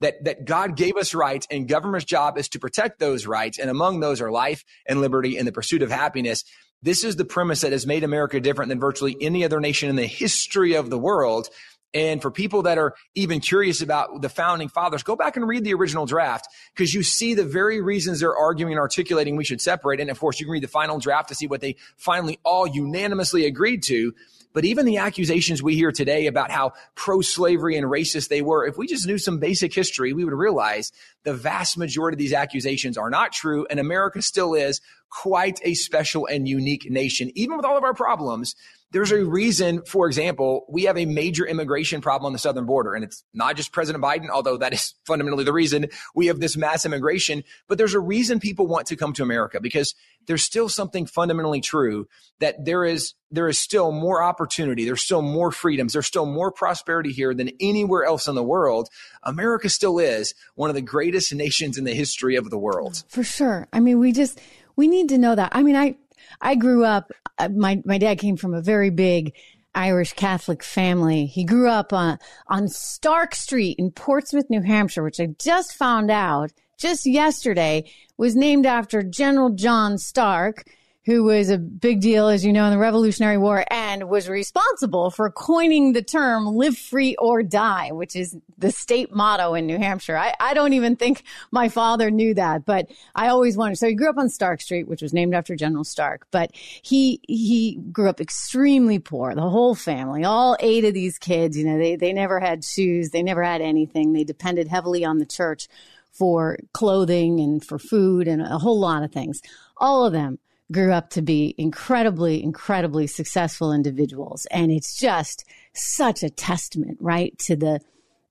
that, 0.00 0.24
that 0.24 0.44
God 0.44 0.76
gave 0.76 0.96
us 0.96 1.14
rights 1.14 1.46
and 1.50 1.68
government's 1.68 2.04
job 2.04 2.38
is 2.38 2.48
to 2.50 2.58
protect 2.58 2.98
those 2.98 3.26
rights. 3.26 3.58
And 3.58 3.70
among 3.70 4.00
those 4.00 4.20
are 4.20 4.30
life 4.30 4.64
and 4.86 5.00
liberty 5.00 5.36
and 5.36 5.46
the 5.46 5.52
pursuit 5.52 5.82
of 5.82 5.90
happiness. 5.90 6.44
This 6.82 7.02
is 7.02 7.16
the 7.16 7.24
premise 7.24 7.62
that 7.62 7.72
has 7.72 7.86
made 7.86 8.04
America 8.04 8.40
different 8.40 8.68
than 8.68 8.78
virtually 8.78 9.16
any 9.20 9.44
other 9.44 9.60
nation 9.60 9.88
in 9.88 9.96
the 9.96 10.06
history 10.06 10.74
of 10.74 10.90
the 10.90 10.98
world. 10.98 11.48
And 11.94 12.20
for 12.20 12.30
people 12.30 12.62
that 12.62 12.76
are 12.76 12.94
even 13.14 13.40
curious 13.40 13.80
about 13.80 14.20
the 14.20 14.28
founding 14.28 14.68
fathers, 14.68 15.02
go 15.02 15.16
back 15.16 15.36
and 15.36 15.48
read 15.48 15.64
the 15.64 15.72
original 15.74 16.04
draft 16.04 16.46
because 16.74 16.92
you 16.92 17.02
see 17.02 17.34
the 17.34 17.44
very 17.44 17.80
reasons 17.80 18.20
they're 18.20 18.36
arguing 18.36 18.74
and 18.74 18.80
articulating 18.80 19.36
we 19.36 19.44
should 19.44 19.60
separate. 19.60 19.98
And 19.98 20.10
of 20.10 20.20
course, 20.20 20.38
you 20.38 20.46
can 20.46 20.52
read 20.52 20.62
the 20.62 20.68
final 20.68 20.98
draft 20.98 21.30
to 21.30 21.34
see 21.34 21.46
what 21.46 21.62
they 21.62 21.76
finally 21.96 22.38
all 22.44 22.66
unanimously 22.66 23.46
agreed 23.46 23.82
to. 23.84 24.12
But 24.52 24.64
even 24.64 24.86
the 24.86 24.96
accusations 24.96 25.62
we 25.62 25.74
hear 25.74 25.92
today 25.92 26.26
about 26.26 26.50
how 26.50 26.72
pro 26.94 27.20
slavery 27.20 27.76
and 27.76 27.86
racist 27.86 28.28
they 28.28 28.42
were, 28.42 28.66
if 28.66 28.76
we 28.76 28.86
just 28.86 29.06
knew 29.06 29.18
some 29.18 29.38
basic 29.38 29.74
history, 29.74 30.12
we 30.12 30.24
would 30.24 30.34
realize 30.34 30.90
the 31.24 31.34
vast 31.34 31.76
majority 31.76 32.14
of 32.14 32.18
these 32.18 32.32
accusations 32.32 32.96
are 32.96 33.10
not 33.10 33.32
true. 33.32 33.66
And 33.68 33.78
America 33.78 34.22
still 34.22 34.54
is 34.54 34.80
quite 35.10 35.60
a 35.62 35.74
special 35.74 36.26
and 36.26 36.48
unique 36.48 36.90
nation, 36.90 37.30
even 37.34 37.56
with 37.56 37.66
all 37.66 37.76
of 37.76 37.84
our 37.84 37.94
problems 37.94 38.54
there's 38.90 39.12
a 39.12 39.24
reason, 39.24 39.82
for 39.82 40.06
example, 40.06 40.64
we 40.68 40.84
have 40.84 40.96
a 40.96 41.04
major 41.04 41.46
immigration 41.46 42.00
problem 42.00 42.26
on 42.26 42.32
the 42.32 42.38
southern 42.38 42.64
border. 42.64 42.94
And 42.94 43.04
it's 43.04 43.22
not 43.34 43.56
just 43.56 43.72
President 43.72 44.02
Biden, 44.02 44.30
although 44.30 44.56
that 44.56 44.72
is 44.72 44.94
fundamentally 45.04 45.44
the 45.44 45.52
reason 45.52 45.86
we 46.14 46.26
have 46.26 46.40
this 46.40 46.56
mass 46.56 46.86
immigration. 46.86 47.44
But 47.68 47.78
there's 47.78 47.94
a 47.94 48.00
reason 48.00 48.40
people 48.40 48.66
want 48.66 48.86
to 48.88 48.96
come 48.96 49.12
to 49.14 49.22
America 49.22 49.60
because 49.60 49.94
there's 50.26 50.42
still 50.42 50.68
something 50.68 51.06
fundamentally 51.06 51.60
true 51.60 52.08
that 52.40 52.64
there 52.64 52.84
is 52.84 53.14
there 53.30 53.48
is 53.48 53.58
still 53.58 53.92
more 53.92 54.22
opportunity, 54.22 54.86
there's 54.86 55.02
still 55.02 55.20
more 55.20 55.52
freedoms, 55.52 55.92
there's 55.92 56.06
still 56.06 56.24
more 56.24 56.50
prosperity 56.50 57.12
here 57.12 57.34
than 57.34 57.50
anywhere 57.60 58.04
else 58.04 58.26
in 58.26 58.34
the 58.34 58.42
world. 58.42 58.88
America 59.22 59.68
still 59.68 59.98
is 59.98 60.34
one 60.54 60.70
of 60.70 60.74
the 60.74 60.82
greatest 60.82 61.34
nations 61.34 61.76
in 61.76 61.84
the 61.84 61.92
history 61.94 62.36
of 62.36 62.48
the 62.48 62.58
world. 62.58 63.04
For 63.08 63.22
sure. 63.22 63.68
I 63.70 63.80
mean, 63.80 63.98
we 63.98 64.12
just 64.12 64.40
we 64.76 64.88
need 64.88 65.10
to 65.10 65.18
know 65.18 65.34
that. 65.34 65.50
I 65.54 65.62
mean, 65.62 65.76
I 65.76 65.96
I 66.40 66.54
grew 66.54 66.84
up, 66.84 67.10
uh, 67.38 67.48
my, 67.48 67.82
my 67.84 67.98
dad 67.98 68.18
came 68.18 68.36
from 68.36 68.54
a 68.54 68.62
very 68.62 68.90
big 68.90 69.34
Irish 69.74 70.14
Catholic 70.14 70.62
family. 70.62 71.26
He 71.26 71.44
grew 71.44 71.68
up 71.68 71.92
on, 71.92 72.18
on 72.48 72.68
Stark 72.68 73.34
Street 73.34 73.76
in 73.78 73.90
Portsmouth, 73.90 74.50
New 74.50 74.62
Hampshire, 74.62 75.02
which 75.02 75.20
I 75.20 75.26
just 75.38 75.74
found 75.74 76.10
out 76.10 76.52
just 76.78 77.06
yesterday 77.06 77.90
was 78.16 78.36
named 78.36 78.66
after 78.66 79.02
General 79.02 79.50
John 79.50 79.98
Stark, 79.98 80.64
who 81.08 81.24
was 81.24 81.48
a 81.48 81.56
big 81.56 82.02
deal, 82.02 82.28
as 82.28 82.44
you 82.44 82.52
know, 82.52 82.66
in 82.66 82.70
the 82.70 82.76
Revolutionary 82.76 83.38
War 83.38 83.64
and 83.70 84.10
was 84.10 84.28
responsible 84.28 85.10
for 85.10 85.30
coining 85.30 85.94
the 85.94 86.02
term 86.02 86.44
live 86.44 86.76
free 86.76 87.16
or 87.16 87.42
die, 87.42 87.92
which 87.92 88.14
is 88.14 88.36
the 88.58 88.70
state 88.70 89.10
motto 89.10 89.54
in 89.54 89.66
New 89.66 89.78
Hampshire. 89.78 90.18
I, 90.18 90.34
I 90.38 90.52
don't 90.52 90.74
even 90.74 90.96
think 90.96 91.22
my 91.50 91.70
father 91.70 92.10
knew 92.10 92.34
that, 92.34 92.66
but 92.66 92.90
I 93.14 93.28
always 93.28 93.56
wondered. 93.56 93.78
So 93.78 93.88
he 93.88 93.94
grew 93.94 94.10
up 94.10 94.18
on 94.18 94.28
Stark 94.28 94.60
Street, 94.60 94.86
which 94.86 95.00
was 95.00 95.14
named 95.14 95.34
after 95.34 95.56
General 95.56 95.82
Stark, 95.82 96.26
but 96.30 96.50
he, 96.54 97.22
he 97.26 97.76
grew 97.90 98.10
up 98.10 98.20
extremely 98.20 98.98
poor, 98.98 99.34
the 99.34 99.48
whole 99.48 99.74
family, 99.74 100.24
all 100.24 100.58
eight 100.60 100.84
of 100.84 100.92
these 100.92 101.18
kids, 101.18 101.56
you 101.56 101.64
know, 101.64 101.78
they, 101.78 101.96
they 101.96 102.12
never 102.12 102.38
had 102.38 102.62
shoes. 102.62 103.12
They 103.12 103.22
never 103.22 103.42
had 103.42 103.62
anything. 103.62 104.12
They 104.12 104.24
depended 104.24 104.68
heavily 104.68 105.06
on 105.06 105.20
the 105.20 105.24
church 105.24 105.68
for 106.12 106.58
clothing 106.74 107.40
and 107.40 107.64
for 107.64 107.78
food 107.78 108.28
and 108.28 108.42
a 108.42 108.58
whole 108.58 108.78
lot 108.78 109.04
of 109.04 109.10
things. 109.10 109.40
All 109.78 110.04
of 110.04 110.12
them 110.12 110.38
grew 110.70 110.92
up 110.92 111.10
to 111.10 111.22
be 111.22 111.54
incredibly, 111.56 112.42
incredibly 112.42 113.06
successful 113.06 113.72
individuals. 113.72 114.46
And 114.46 114.70
it's 114.70 114.98
just 114.98 115.44
such 115.72 116.22
a 116.22 116.30
testament, 116.30 116.98
right, 117.00 117.38
to 117.40 117.56
the, 117.56 117.80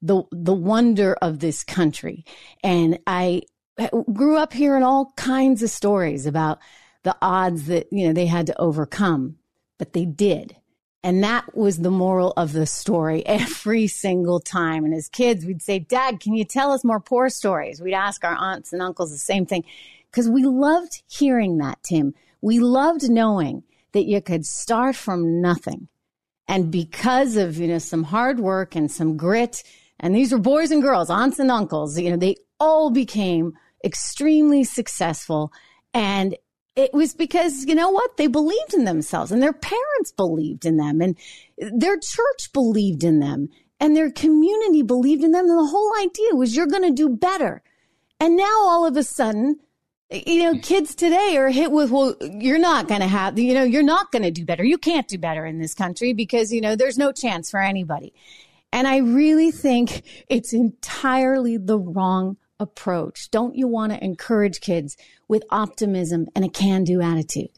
the, 0.02 0.24
the 0.32 0.54
wonder 0.54 1.16
of 1.22 1.40
this 1.40 1.64
country. 1.64 2.26
And 2.64 3.00
I 3.08 3.42
grew 4.14 4.38
up 4.38 4.54
hearing 4.54 4.84
all 4.84 5.14
kinds 5.16 5.64
of 5.64 5.70
stories 5.70 6.26
about 6.26 6.60
the 7.04 7.16
odds 7.22 7.68
that, 7.68 7.88
you 7.92 8.08
know, 8.08 8.14
they 8.14 8.26
had 8.26 8.48
to 8.48 8.60
overcome, 8.60 9.38
but 9.78 9.94
they 9.94 10.06
did. 10.06 10.56
And 11.04 11.24
that 11.24 11.56
was 11.56 11.78
the 11.78 11.92
moral 11.92 12.34
of 12.38 12.54
the 12.54 12.66
story 12.66 13.26
every 13.26 13.88
single 13.88 14.40
time. 14.40 14.84
And 14.84 14.94
as 14.94 15.08
kids, 15.08 15.46
we'd 15.46 15.62
say, 15.62 15.80
Dad, 15.80 16.20
can 16.20 16.34
you 16.34 16.44
tell 16.44 16.72
us 16.72 16.84
more 16.84 17.00
poor 17.00 17.30
stories? 17.30 17.82
We'd 17.82 17.94
ask 17.94 18.24
our 18.24 18.36
aunts 18.36 18.74
and 18.74 18.82
uncles 18.82 19.12
the 19.12 19.18
same 19.18 19.46
thing 19.46 19.64
because 20.12 20.30
we 20.30 20.44
loved 20.44 21.04
hearing 21.08 21.58
that, 21.58 21.82
Tim. 21.84 22.14
We 22.42 22.60
loved 22.60 23.10
knowing 23.10 23.64
that 23.94 24.06
you 24.06 24.22
could 24.22 24.46
start 24.46 24.96
from 24.96 25.42
nothing. 25.42 25.88
And 26.48 26.72
because 26.72 27.36
of, 27.36 27.58
you 27.58 27.68
know, 27.68 27.80
some 27.80 28.04
hard 28.04 28.40
work 28.40 28.76
and 28.76 28.92
some 28.92 29.18
grit, 29.18 29.64
and 30.00 30.16
these 30.16 30.32
were 30.32 30.38
boys 30.38 30.72
and 30.72 30.82
girls, 30.82 31.10
aunts 31.10 31.40
and 31.40 31.52
uncles, 31.52 32.00
you 32.00 32.10
know, 32.10 32.18
they 32.18 32.36
all 32.60 32.90
became 32.90 33.54
extremely 33.84 34.64
successful. 34.64 35.52
And 35.94 36.36
it 36.76 36.94
was 36.94 37.14
because, 37.14 37.66
you 37.66 37.76
know 37.76 37.90
what? 37.90 38.18
They 38.18 38.28
believed 38.28 38.74
in 38.74 38.86
themselves 38.86 39.32
and 39.32 39.42
their 39.42 39.54
parents 39.54 40.12
believed 40.16 40.66
in 40.66 40.78
them 40.78 41.02
and 41.02 41.18
their 41.58 41.98
church 41.98 42.54
believed 42.54 43.04
in 43.04 43.20
them 43.20 43.50
and 43.80 43.96
their 43.96 44.12
community 44.12 44.84
believed 44.84 45.24
in 45.24 45.32
them. 45.32 45.50
And 45.50 45.58
the 45.58 45.66
whole 45.66 45.94
idea 46.00 46.36
was 46.36 46.56
you're 46.56 46.68
going 46.68 46.84
to 46.84 46.92
do 46.92 47.10
better. 47.10 47.64
And 48.20 48.36
now 48.38 48.62
all 48.62 48.86
of 48.86 48.96
a 48.96 49.04
sudden, 49.04 49.60
you 50.10 50.44
know, 50.44 50.60
kids 50.60 50.96
today 50.96 51.36
are 51.38 51.50
hit 51.50 51.72
with, 51.72 51.92
well, 51.92 52.16
you're 52.22 52.60
not 52.60 52.88
going 52.88 53.02
to 53.02 53.08
have, 53.08 53.38
you 53.38 53.54
know, 53.54 53.64
you're 53.64 53.84
not 53.84 54.12
going 54.12 54.24
to 54.24 54.32
do 54.32 54.46
better. 54.46 54.64
You 54.64 54.78
can't 54.78 55.08
do 55.08 55.18
better 55.18 55.46
in 55.46 55.60
this 55.60 55.74
country 55.74 56.14
because, 56.14 56.52
you 56.54 56.62
know, 56.62 56.76
there's 56.76 56.98
no 56.98 57.12
chance 57.12 57.52
for 57.52 57.60
anybody. 57.60 58.14
And 58.72 58.88
I 58.88 58.98
really 58.98 59.52
think 59.52 60.04
it's 60.30 60.54
entirely 60.54 61.58
the 61.58 61.78
wrong 61.78 62.38
approach. 62.60 63.30
Don't 63.32 63.56
you 63.56 63.68
want 63.68 63.92
to 63.92 64.04
encourage 64.04 64.62
kids 64.62 64.98
with 65.28 65.44
optimism 65.50 66.28
and 66.36 66.46
a 66.46 66.50
can 66.50 66.84
do 66.84 67.02
attitude? 67.02 67.50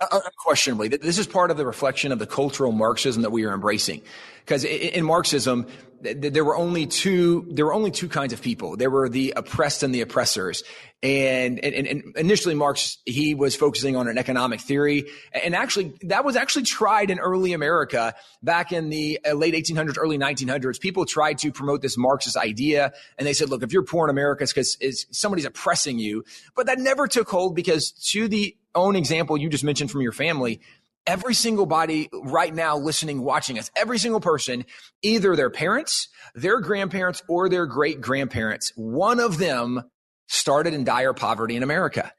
Uh, 0.00 0.06
uh, 0.10 0.20
unquestionably, 0.24 0.88
this 0.88 1.18
is 1.18 1.26
part 1.26 1.50
of 1.50 1.56
the 1.56 1.66
reflection 1.66 2.12
of 2.12 2.18
the 2.18 2.26
cultural 2.26 2.72
Marxism 2.72 3.22
that 3.22 3.30
we 3.30 3.44
are 3.44 3.52
embracing. 3.52 4.02
Because 4.40 4.64
in 4.64 5.04
Marxism, 5.04 5.66
there 6.04 6.44
were 6.44 6.56
only 6.56 6.86
two 6.86 7.46
there 7.50 7.64
were 7.64 7.74
only 7.74 7.90
two 7.90 8.08
kinds 8.08 8.32
of 8.32 8.42
people. 8.42 8.76
There 8.76 8.90
were 8.90 9.08
the 9.08 9.32
oppressed 9.36 9.82
and 9.82 9.94
the 9.94 10.02
oppressors. 10.02 10.62
And, 11.02 11.62
and, 11.62 11.86
and 11.86 12.16
initially 12.16 12.54
marx 12.54 12.96
he 13.04 13.34
was 13.34 13.54
focusing 13.54 13.94
on 13.94 14.08
an 14.08 14.16
economic 14.16 14.60
theory. 14.60 15.04
And 15.32 15.54
actually 15.54 15.94
that 16.02 16.24
was 16.24 16.36
actually 16.36 16.62
tried 16.62 17.10
in 17.10 17.18
early 17.18 17.52
america 17.52 18.14
back 18.42 18.72
in 18.72 18.88
the 18.88 19.18
uh, 19.26 19.34
late 19.34 19.54
1800s 19.54 19.96
early 19.98 20.18
1900s 20.18 20.80
people 20.80 21.04
tried 21.04 21.38
to 21.38 21.52
promote 21.52 21.82
this 21.82 21.98
marxist 21.98 22.38
idea 22.38 22.92
and 23.18 23.26
they 23.26 23.34
said 23.34 23.50
look 23.50 23.62
if 23.62 23.72
you're 23.72 23.84
poor 23.84 24.06
in 24.06 24.10
america 24.10 24.44
it's 24.44 24.52
because 24.52 25.06
somebody's 25.10 25.44
oppressing 25.44 25.98
you. 25.98 26.24
But 26.54 26.66
that 26.66 26.78
never 26.78 27.06
took 27.06 27.28
hold 27.28 27.54
because 27.54 27.92
to 28.10 28.28
the 28.28 28.56
own 28.74 28.96
example 28.96 29.36
you 29.36 29.48
just 29.48 29.64
mentioned 29.64 29.90
from 29.90 30.00
your 30.00 30.12
family 30.12 30.60
every 31.06 31.34
single 31.34 31.66
body 31.66 32.08
right 32.12 32.54
now 32.54 32.76
listening, 32.76 33.22
watching 33.22 33.58
us, 33.58 33.70
every 33.76 33.98
single 33.98 34.20
person, 34.20 34.64
either 35.02 35.36
their 35.36 35.50
parents, 35.50 36.08
their 36.34 36.60
grandparents, 36.60 37.22
or 37.28 37.48
their 37.48 37.66
great 37.66 38.00
grandparents, 38.00 38.72
one 38.76 39.20
of 39.20 39.38
them 39.38 39.82
started 40.28 40.74
in 40.74 40.84
dire 40.84 41.12
poverty 41.12 41.56
in 41.56 41.62
America. 41.62 42.12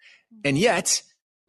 And 0.44 0.58
yet, 0.58 1.02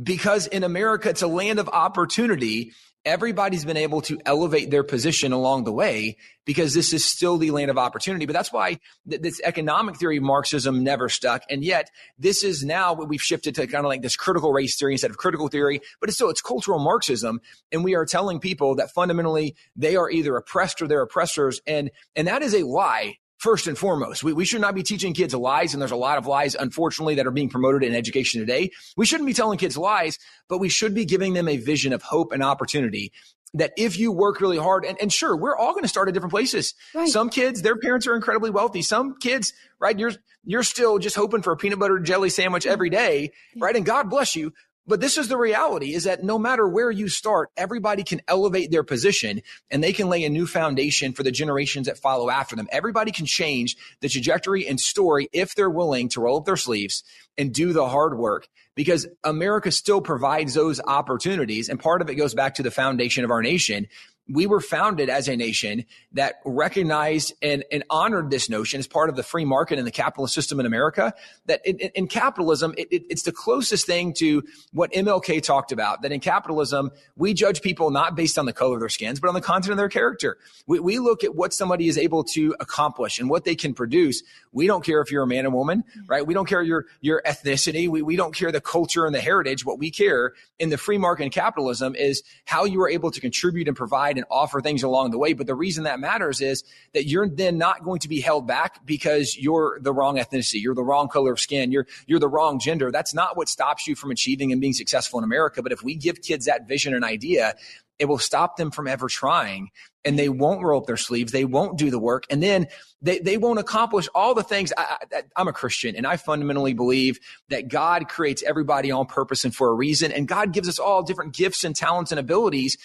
because 0.03 0.47
in 0.47 0.65
America, 0.65 1.09
it's 1.09 1.23
a 1.23 1.27
land 1.27 1.59
of 1.59 1.69
opportunity, 1.69 2.73
everybody's 3.07 3.65
been 3.65 3.77
able 3.77 4.01
to 4.01 4.19
elevate 4.27 4.69
their 4.71 4.83
position 4.83 5.33
along 5.33 5.63
the 5.63 5.73
way 5.73 6.17
because 6.45 6.75
this 6.75 6.93
is 6.93 7.05
still 7.05 7.39
the 7.39 7.53
land 7.53 7.71
of 7.71 7.79
opportunity. 7.79 8.27
But 8.27 8.33
that's 8.33 8.53
why 8.53 8.81
th- 9.09 9.23
this 9.23 9.41
economic 9.45 9.97
theory 9.97 10.17
of 10.17 10.25
Marxism 10.25 10.83
never 10.83 11.09
stuck. 11.09 11.43
And 11.49 11.65
yet 11.65 11.89
this 12.19 12.43
is 12.43 12.65
now 12.65 12.95
what 12.95 13.09
we've 13.09 13.23
shifted 13.23 13.55
to 13.55 13.67
kind 13.69 13.85
of 13.85 13.89
like 13.89 14.03
this 14.03 14.17
critical 14.17 14.53
race 14.53 14.77
theory 14.77 14.93
instead 14.93 15.13
of 15.13 15.19
critical 15.19 15.47
theory, 15.47 15.81
but 16.01 16.09
it's 16.09 16.17
still, 16.17 16.31
it's 16.31 16.43
cultural 16.43 16.81
Marxism. 16.81 17.41
And 17.71 17.85
we 17.85 17.95
are 17.95 18.05
telling 18.05 18.41
people 18.41 18.75
that 18.75 18.91
fundamentally 18.91 19.55
they 19.77 19.95
are 19.95 20.11
either 20.11 20.37
oppressed 20.37 20.83
or 20.83 20.89
they're 20.89 21.03
oppressors. 21.03 21.61
And, 21.67 21.93
and 22.17 22.27
that 22.27 22.43
is 22.43 22.55
a 22.55 22.65
lie 22.65 23.19
first 23.47 23.69
and 23.69 23.79
foremost. 23.79 24.25
We, 24.25 24.33
we 24.33 24.45
should 24.45 24.61
not 24.61 24.75
be 24.75 24.83
teaching 24.83 25.15
kids 25.15 25.33
lies, 25.33 25.73
and 25.73 25.81
there's 25.81 25.93
a 25.93 25.97
lot 25.97 26.19
of 26.19 26.27
lies, 26.27 26.57
unfortunately, 26.57 27.15
that 27.15 27.29
are 27.29 27.31
being 27.31 27.49
promoted 27.49 27.85
in 27.85 27.95
education 27.95 28.41
today. 28.41 28.73
We 28.97 29.07
shouldn't 29.07 29.29
be 29.29 29.35
telling 29.35 29.57
kids 29.57 29.79
lies, 29.79 30.19
but 30.49 30.59
we 30.59 30.69
should 30.69 30.97
be 30.97 31.05
giving 31.05 31.33
them 31.33 31.47
a 31.47 31.57
vision 31.57 31.93
of 31.93 32.03
hope 32.03 32.33
and 32.33 32.43
opportunity 32.43 33.13
that 33.55 33.73
if 33.77 34.01
you 34.01 34.11
work 34.11 34.41
really 34.41 34.59
hard, 34.59 34.85
and, 34.85 35.01
and 35.01 35.13
sure, 35.13 35.37
we're 35.37 35.57
all 35.57 35.71
going 35.75 35.85
to 35.85 35.89
start 35.89 36.09
at 36.09 36.15
different 36.15 36.33
places. 36.33 36.75
Right. 36.93 37.09
Some 37.09 37.31
kids, 37.31 37.63
their 37.63 37.77
parents 37.77 38.09
are 38.09 38.17
incredibly 38.17 38.51
wealthy. 38.51 38.83
Some 38.83 39.17
kids, 39.21 39.53
right, 39.79 39.97
you're 39.97 40.13
you're 40.45 40.65
still 40.65 40.99
just 40.99 41.15
hoping 41.15 41.43
for 41.43 41.53
a 41.53 41.57
peanut 41.57 41.79
butter 41.79 42.01
jelly 42.01 42.31
sandwich 42.31 42.67
every 42.67 42.91
day, 42.91 43.31
right? 43.57 43.77
And 43.77 43.87
God 43.87 44.11
bless 44.11 44.35
you. 44.35 44.55
But 44.87 45.01
this 45.01 45.19
is 45.19 45.29
the 45.29 45.37
reality 45.37 45.95
is 45.95 46.05
that 46.05 46.23
no 46.23 46.39
matter 46.39 46.69
where 46.69 46.91
you 46.91 47.09
start, 47.09 47.51
everybody 47.57 48.05
can 48.05 48.23
elevate 48.29 48.71
their 48.71 48.85
position 48.85 49.43
and 49.71 49.83
they 49.83 49.93
can 49.93 50.09
lay 50.09 50.25
a 50.25 50.31
new 50.31 50.47
foundation 50.47 51.13
for 51.13 51.25
the 51.25 51.33
generations 51.33 51.87
that 51.87 51.99
follow 51.99 52.31
after 52.31 52.55
them. 52.55 52.69
Everybody 52.71 53.11
can 53.11 53.27
change 53.27 53.77
the 54.01 54.09
trajectory 54.09 54.67
and 54.67 54.79
story 54.79 55.29
if 55.33 55.55
they're 55.55 55.71
willing 55.71 56.09
to 56.11 56.21
roll 56.21 56.39
up 56.39 56.45
their 56.45 56.57
sleeves 56.57 57.03
and 57.37 57.53
do 57.53 57.73
the 57.73 57.89
hard 57.89 58.17
work 58.17 58.49
because 58.77 59.09
America 59.25 59.73
still 59.73 60.01
provides 60.01 60.55
those 60.55 60.81
opportunities. 60.81 61.69
And 61.69 61.81
part 61.81 62.01
of 62.01 62.09
it 62.09 62.15
goes 62.15 62.35
back 62.35 62.55
to 62.55 62.63
the 62.63 62.71
foundation 62.71 63.25
of 63.25 63.31
our 63.33 63.43
nation 63.43 63.89
we 64.29 64.47
were 64.47 64.61
founded 64.61 65.09
as 65.09 65.29
a 65.29 65.37
nation 65.37 65.85
that 66.13 66.41
recognized 66.45 67.33
and, 67.43 67.65
and 67.71 67.85
honored 67.89 68.31
this 68.31 68.51
notion 68.51 68.81
as 68.81 68.87
part 68.87 69.09
of 69.09 69.15
the 69.15 69.23
free 69.23 69.45
market 69.45 69.79
and 69.79 69.87
the 69.87 69.93
capitalist 69.93 70.35
system 70.35 70.59
in 70.59 70.67
America. 70.67 71.15
That 71.47 71.65
in, 71.65 71.79
in 71.79 72.09
capitalism, 72.09 72.75
it, 72.77 72.89
it, 72.91 73.05
it's 73.09 73.23
the 73.23 73.33
closest 73.33 73.87
thing 73.87 74.13
to 74.15 74.43
what 74.73 74.93
MLK 74.93 75.43
talked 75.43 75.71
about. 75.71 76.03
That 76.03 76.11
in 76.11 76.21
capitalism, 76.21 76.91
we 77.17 77.35
judge 77.35 77.63
people 77.63 77.91
not 77.91 78.17
based 78.17 78.37
on 78.39 78.47
the 78.47 78.53
color 78.53 78.75
of 78.75 78.81
their 78.81 78.89
skins, 78.89 79.21
but 79.21 79.29
on 79.29 79.35
the 79.35 79.41
content 79.41 79.71
of 79.71 79.79
their 79.79 79.89
character. 79.89 80.39
We, 80.67 80.81
we 80.81 80.99
look 80.99 81.23
at 81.23 81.37
what 81.37 81.55
somebody 81.55 81.87
is 81.87 81.97
able 81.97 82.25
to 82.25 82.57
accomplish 82.59 83.21
and 83.21 83.31
what 83.31 83.45
they 83.45 83.55
can 83.55 83.75
produce. 83.75 84.23
We 84.53 84.67
don't 84.67 84.85
care 84.85 85.01
if 85.01 85.13
you're 85.13 85.23
a 85.23 85.27
man 85.27 85.45
and 85.45 85.55
woman, 85.55 85.85
mm-hmm. 85.85 86.07
right? 86.09 86.27
We 86.27 86.35
don't 86.35 86.47
care 86.47 86.63
your 86.63 86.87
your 87.01 87.23
ethnicity. 87.25 87.89
We, 87.89 88.03
we 88.03 88.17
don't 88.17 88.35
care 88.35 88.51
the 88.51 88.61
culture 88.61 89.07
and 89.07 89.15
the 89.15 89.21
heritage. 89.21 89.65
What 89.65 89.79
we 89.79 89.91
care 89.93 90.33
in 90.59 90.71
the 90.71 90.79
free 90.79 90.99
market 90.99 91.25
and 91.25 91.33
capitalism 91.33 91.95
is 91.95 92.25
how 92.45 92.65
you 92.65 92.81
are 92.83 92.89
able 92.89 93.13
to 93.13 93.21
contribute 93.21 93.69
and 93.69 93.77
provide 93.77 94.16
and 94.17 94.27
offer 94.31 94.61
things 94.61 94.83
along 94.83 95.11
the 95.11 95.19
way. 95.19 95.33
But 95.33 95.47
the 95.47 95.55
reason 95.55 95.85
that 95.85 96.01
matters 96.01 96.41
is 96.41 96.65
that 96.95 97.07
you're 97.07 97.29
then 97.29 97.59
not 97.59 97.85
going 97.85 98.01
to 98.01 98.09
be 98.09 98.21
held 98.21 98.47
back 98.47 98.85
because 98.85 99.37
you're 99.37 99.79
the 99.81 99.93
wrong 99.93 100.17
ethnicity, 100.17 100.63
you're 100.63 100.75
the 100.75 100.85
wrong 100.85 101.09
color 101.09 101.33
of 101.33 101.41
skin, 101.41 101.73
you're 101.73 101.87
you're 102.07 102.21
the 102.21 102.29
wrong 102.29 102.59
gender. 102.59 102.91
That's 102.91 103.15
not 103.15 103.37
what 103.37 103.49
stops 103.49 103.87
you 103.87 103.95
from 103.95 104.11
achieving 104.11 104.53
and 104.53 104.61
being 104.61 104.73
successful 104.73 105.19
in 105.19 105.25
America. 105.25 105.63
But 105.63 105.73
if 105.73 105.83
we 105.83 105.95
give 105.95 106.23
kids 106.23 106.47
that 106.47 106.69
vision 106.69 106.95
and 106.95 107.05
idea, 107.05 107.55
it 107.99 108.07
will 108.07 108.19
stop 108.19 108.57
them 108.57 108.71
from 108.71 108.87
ever 108.87 109.09
trying 109.09 109.71
and 110.05 110.19
they 110.19 110.29
won't 110.29 110.63
roll 110.63 110.81
up 110.81 110.87
their 110.87 110.97
sleeves. 110.97 111.33
They 111.33 111.45
won't 111.45 111.79
do 111.79 111.91
the 111.91 111.99
work. 111.99 112.27
And 112.31 112.43
then 112.43 112.69
they, 113.03 113.19
they 113.19 113.37
won't 113.39 113.59
accomplish 113.59 114.09
all 114.15 114.35
the 114.35 114.43
things. 114.43 114.73
I, 114.77 114.99
am 115.37 115.49
a 115.49 115.53
Christian 115.53 115.97
and 115.97 116.07
I 116.07 116.17
fundamentally 116.17 116.75
believe 116.75 117.19
that 117.49 117.69
God 117.69 118.09
creates 118.09 118.43
everybody 118.43 118.91
on 118.91 119.07
purpose 119.07 119.45
and 119.45 119.55
for 119.55 119.69
a 119.69 119.75
reason. 119.75 120.13
And 120.13 120.29
God 120.29 120.53
gives 120.53 120.69
us 120.69 120.79
all 120.79 121.03
different 121.03 121.35
gifts 121.35 121.65
and 121.65 121.75
talents 121.75 122.13
and 122.13 122.21
abilities. 122.21 122.77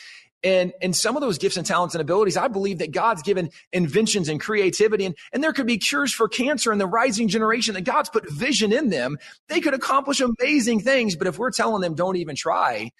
And, 0.43 0.73
and 0.81 0.95
some 0.95 1.15
of 1.15 1.21
those 1.21 1.37
gifts 1.37 1.57
and 1.57 1.65
talents 1.65 1.93
and 1.93 2.01
abilities, 2.01 2.35
I 2.35 2.47
believe 2.47 2.79
that 2.79 2.91
God's 2.91 3.21
given 3.21 3.51
inventions 3.71 4.27
and 4.27 4.39
creativity 4.39 5.05
and, 5.05 5.15
and 5.31 5.43
there 5.43 5.53
could 5.53 5.67
be 5.67 5.77
cures 5.77 6.13
for 6.13 6.27
cancer 6.27 6.71
in 6.71 6.79
the 6.79 6.87
rising 6.87 7.27
generation 7.27 7.75
that 7.75 7.81
God's 7.81 8.09
put 8.09 8.29
vision 8.29 8.73
in 8.73 8.89
them. 8.89 9.17
They 9.49 9.61
could 9.61 9.75
accomplish 9.75 10.19
amazing 10.19 10.79
things. 10.79 11.15
But 11.15 11.27
if 11.27 11.37
we're 11.37 11.51
telling 11.51 11.81
them 11.81 11.93
don't 11.93 12.15
even 12.15 12.35
try, 12.35 12.91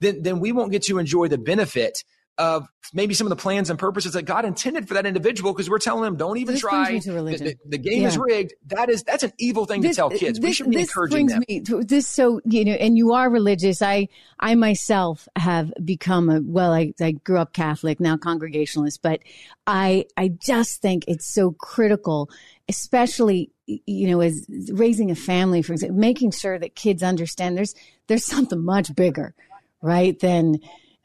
then, 0.00 0.22
then 0.22 0.40
we 0.40 0.52
won't 0.52 0.72
get 0.72 0.82
to 0.84 0.98
enjoy 0.98 1.28
the 1.28 1.38
benefit 1.38 2.04
of 2.38 2.68
maybe 2.92 3.14
some 3.14 3.26
of 3.26 3.30
the 3.30 3.36
plans 3.36 3.70
and 3.70 3.78
purposes 3.78 4.14
that 4.14 4.22
God 4.22 4.44
intended 4.44 4.88
for 4.88 4.94
that 4.94 5.06
individual 5.06 5.52
because 5.52 5.68
we're 5.68 5.78
telling 5.78 6.02
them 6.02 6.16
don't 6.16 6.38
even 6.38 6.54
this 6.54 6.62
try. 6.62 6.98
The, 6.98 7.10
the, 7.10 7.56
the, 7.66 7.78
game 7.78 8.02
yeah. 8.02 8.08
is 8.08 8.18
rigged. 8.18 8.54
That 8.66 8.88
is 8.88 9.02
that's 9.02 9.22
an 9.22 9.32
evil 9.38 9.66
thing 9.66 9.82
this, 9.82 9.96
to 9.96 10.00
tell 10.00 10.10
kids. 10.10 10.38
This, 10.38 10.40
we 10.40 10.52
should 10.52 10.70
be 10.70 10.76
this 10.76 10.88
encouraging 10.88 11.26
brings 11.26 11.32
them. 11.32 11.44
Me 11.48 11.60
to, 11.60 11.84
this 11.84 12.08
so 12.08 12.40
you 12.44 12.64
know, 12.64 12.72
and 12.72 12.96
you 12.96 13.12
are 13.12 13.28
religious. 13.28 13.82
I 13.82 14.08
I 14.38 14.54
myself 14.54 15.28
have 15.36 15.72
become 15.84 16.30
a 16.30 16.40
well. 16.42 16.72
I 16.72 16.94
I 17.00 17.12
grew 17.12 17.38
up 17.38 17.52
Catholic, 17.52 18.00
now 18.00 18.16
Congregationalist, 18.16 19.02
but 19.02 19.20
I 19.66 20.06
I 20.16 20.28
just 20.28 20.80
think 20.80 21.04
it's 21.06 21.26
so 21.26 21.52
critical, 21.52 22.30
especially 22.68 23.50
you 23.66 24.08
know, 24.08 24.20
as 24.20 24.46
raising 24.72 25.10
a 25.10 25.14
family, 25.14 25.62
for 25.62 25.72
example, 25.72 25.98
making 25.98 26.32
sure 26.32 26.58
that 26.58 26.74
kids 26.74 27.02
understand 27.02 27.56
there's 27.56 27.74
there's 28.06 28.24
something 28.24 28.64
much 28.64 28.94
bigger, 28.94 29.34
right, 29.82 30.18
than 30.18 30.58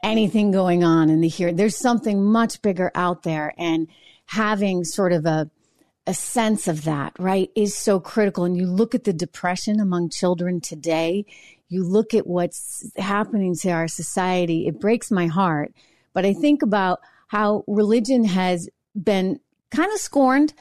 anything 0.06 0.52
going 0.52 0.84
on 0.84 1.10
in 1.10 1.20
the 1.20 1.28
here. 1.28 1.52
There's 1.52 1.78
something 1.78 2.24
much 2.24 2.62
bigger 2.62 2.92
out 2.96 3.24
there, 3.24 3.54
and 3.58 3.88
having 4.28 4.84
sort 4.86 5.12
of 5.12 5.26
a 5.26 5.50
a 6.08 6.14
sense 6.14 6.68
of 6.68 6.84
that, 6.84 7.14
right, 7.18 7.50
is 7.56 7.76
so 7.76 8.00
critical. 8.00 8.44
And 8.44 8.56
you 8.56 8.68
look 8.68 8.94
at 8.94 9.06
the 9.06 9.14
depression 9.14 9.80
among 9.80 10.10
children 10.12 10.62
today, 10.62 11.26
you 11.68 11.84
look 11.84 12.14
at 12.14 12.28
what's 12.28 12.92
happening 12.96 13.56
to 13.62 13.72
our 13.72 13.88
society, 13.88 14.68
it 14.68 14.80
breaks 14.80 15.10
my 15.10 15.26
heart. 15.26 15.74
But 16.14 16.24
I 16.24 16.34
think 16.34 16.62
about 16.62 17.00
how 17.28 17.64
religion 17.68 18.24
has 18.24 18.70
been 18.94 19.40
kind 19.72 19.92
of 19.92 20.00
scorned. 20.00 20.54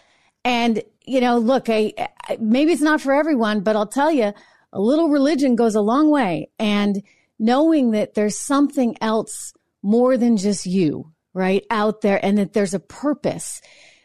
And, 0.47 0.83
you 1.05 1.21
know, 1.21 1.37
look, 1.37 1.69
I, 1.69 1.93
I, 1.99 2.39
maybe 2.41 2.73
it's 2.73 2.81
not 2.81 3.03
for 3.03 3.13
everyone, 3.13 3.61
but 3.61 3.77
I'll 3.77 3.87
tell 3.87 4.11
you, 4.11 4.33
a 4.73 4.81
little 4.81 5.11
religion 5.11 5.57
goes 5.57 5.75
a 5.75 5.83
long 5.83 6.11
way. 6.11 6.49
And 6.59 7.03
knowing 7.45 7.91
that 7.91 8.15
there's 8.15 8.39
something 8.39 8.97
else 9.03 9.53
more 9.83 10.17
than 10.17 10.39
just 10.39 10.65
you, 10.65 11.13
right, 11.35 11.67
out 11.69 12.01
there, 12.01 12.19
and 12.25 12.39
that 12.39 12.55
there's 12.55 12.73
a 12.73 12.81
purpose, 12.81 13.61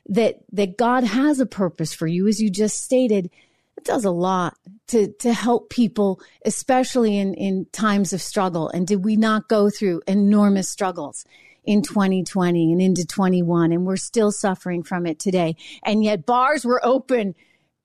that 0.08 0.36
that 0.51 0.77
God 0.77 1.05
has 1.05 1.39
a 1.39 1.46
purpose 1.46 1.93
for 1.93 2.05
you, 2.05 2.27
as 2.27 2.41
you 2.41 2.50
just 2.50 2.84
stated, 2.84 3.29
it 3.77 3.86
does 3.86 4.03
a 4.03 4.12
lot 4.12 4.58
to 4.88 5.13
to 5.19 5.31
help 5.31 5.69
people, 5.69 6.19
especially 6.43 7.17
in 7.17 7.34
in 7.34 7.65
times 7.72 8.12
of 8.12 8.22
struggle. 8.22 8.67
And 8.67 8.86
did 8.86 9.05
we 9.05 9.15
not 9.15 9.48
go 9.48 9.69
through 9.69 10.01
enormous 10.08 10.69
struggles? 10.69 11.25
in 11.65 11.81
2020 11.81 12.72
and 12.72 12.81
into 12.81 13.05
21 13.05 13.74
and 13.74 13.86
we're 13.86 13.98
still 13.98 14.31
suffering 14.31 14.81
from 14.81 15.05
it 15.05 15.19
today 15.19 15.58
and 15.84 16.03
yet 16.03 16.25
bars 16.25 16.63
were 16.63 16.84
open 16.86 17.36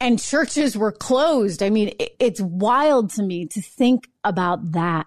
and 0.01 0.23
churches 0.23 0.79
were 0.79 0.93
closed 0.93 1.61
i 1.61 1.69
mean 1.69 1.93
it's 2.21 2.41
wild 2.41 3.11
to 3.11 3.21
me 3.21 3.45
to 3.45 3.61
think 3.61 4.09
about 4.23 4.73
that 4.73 5.07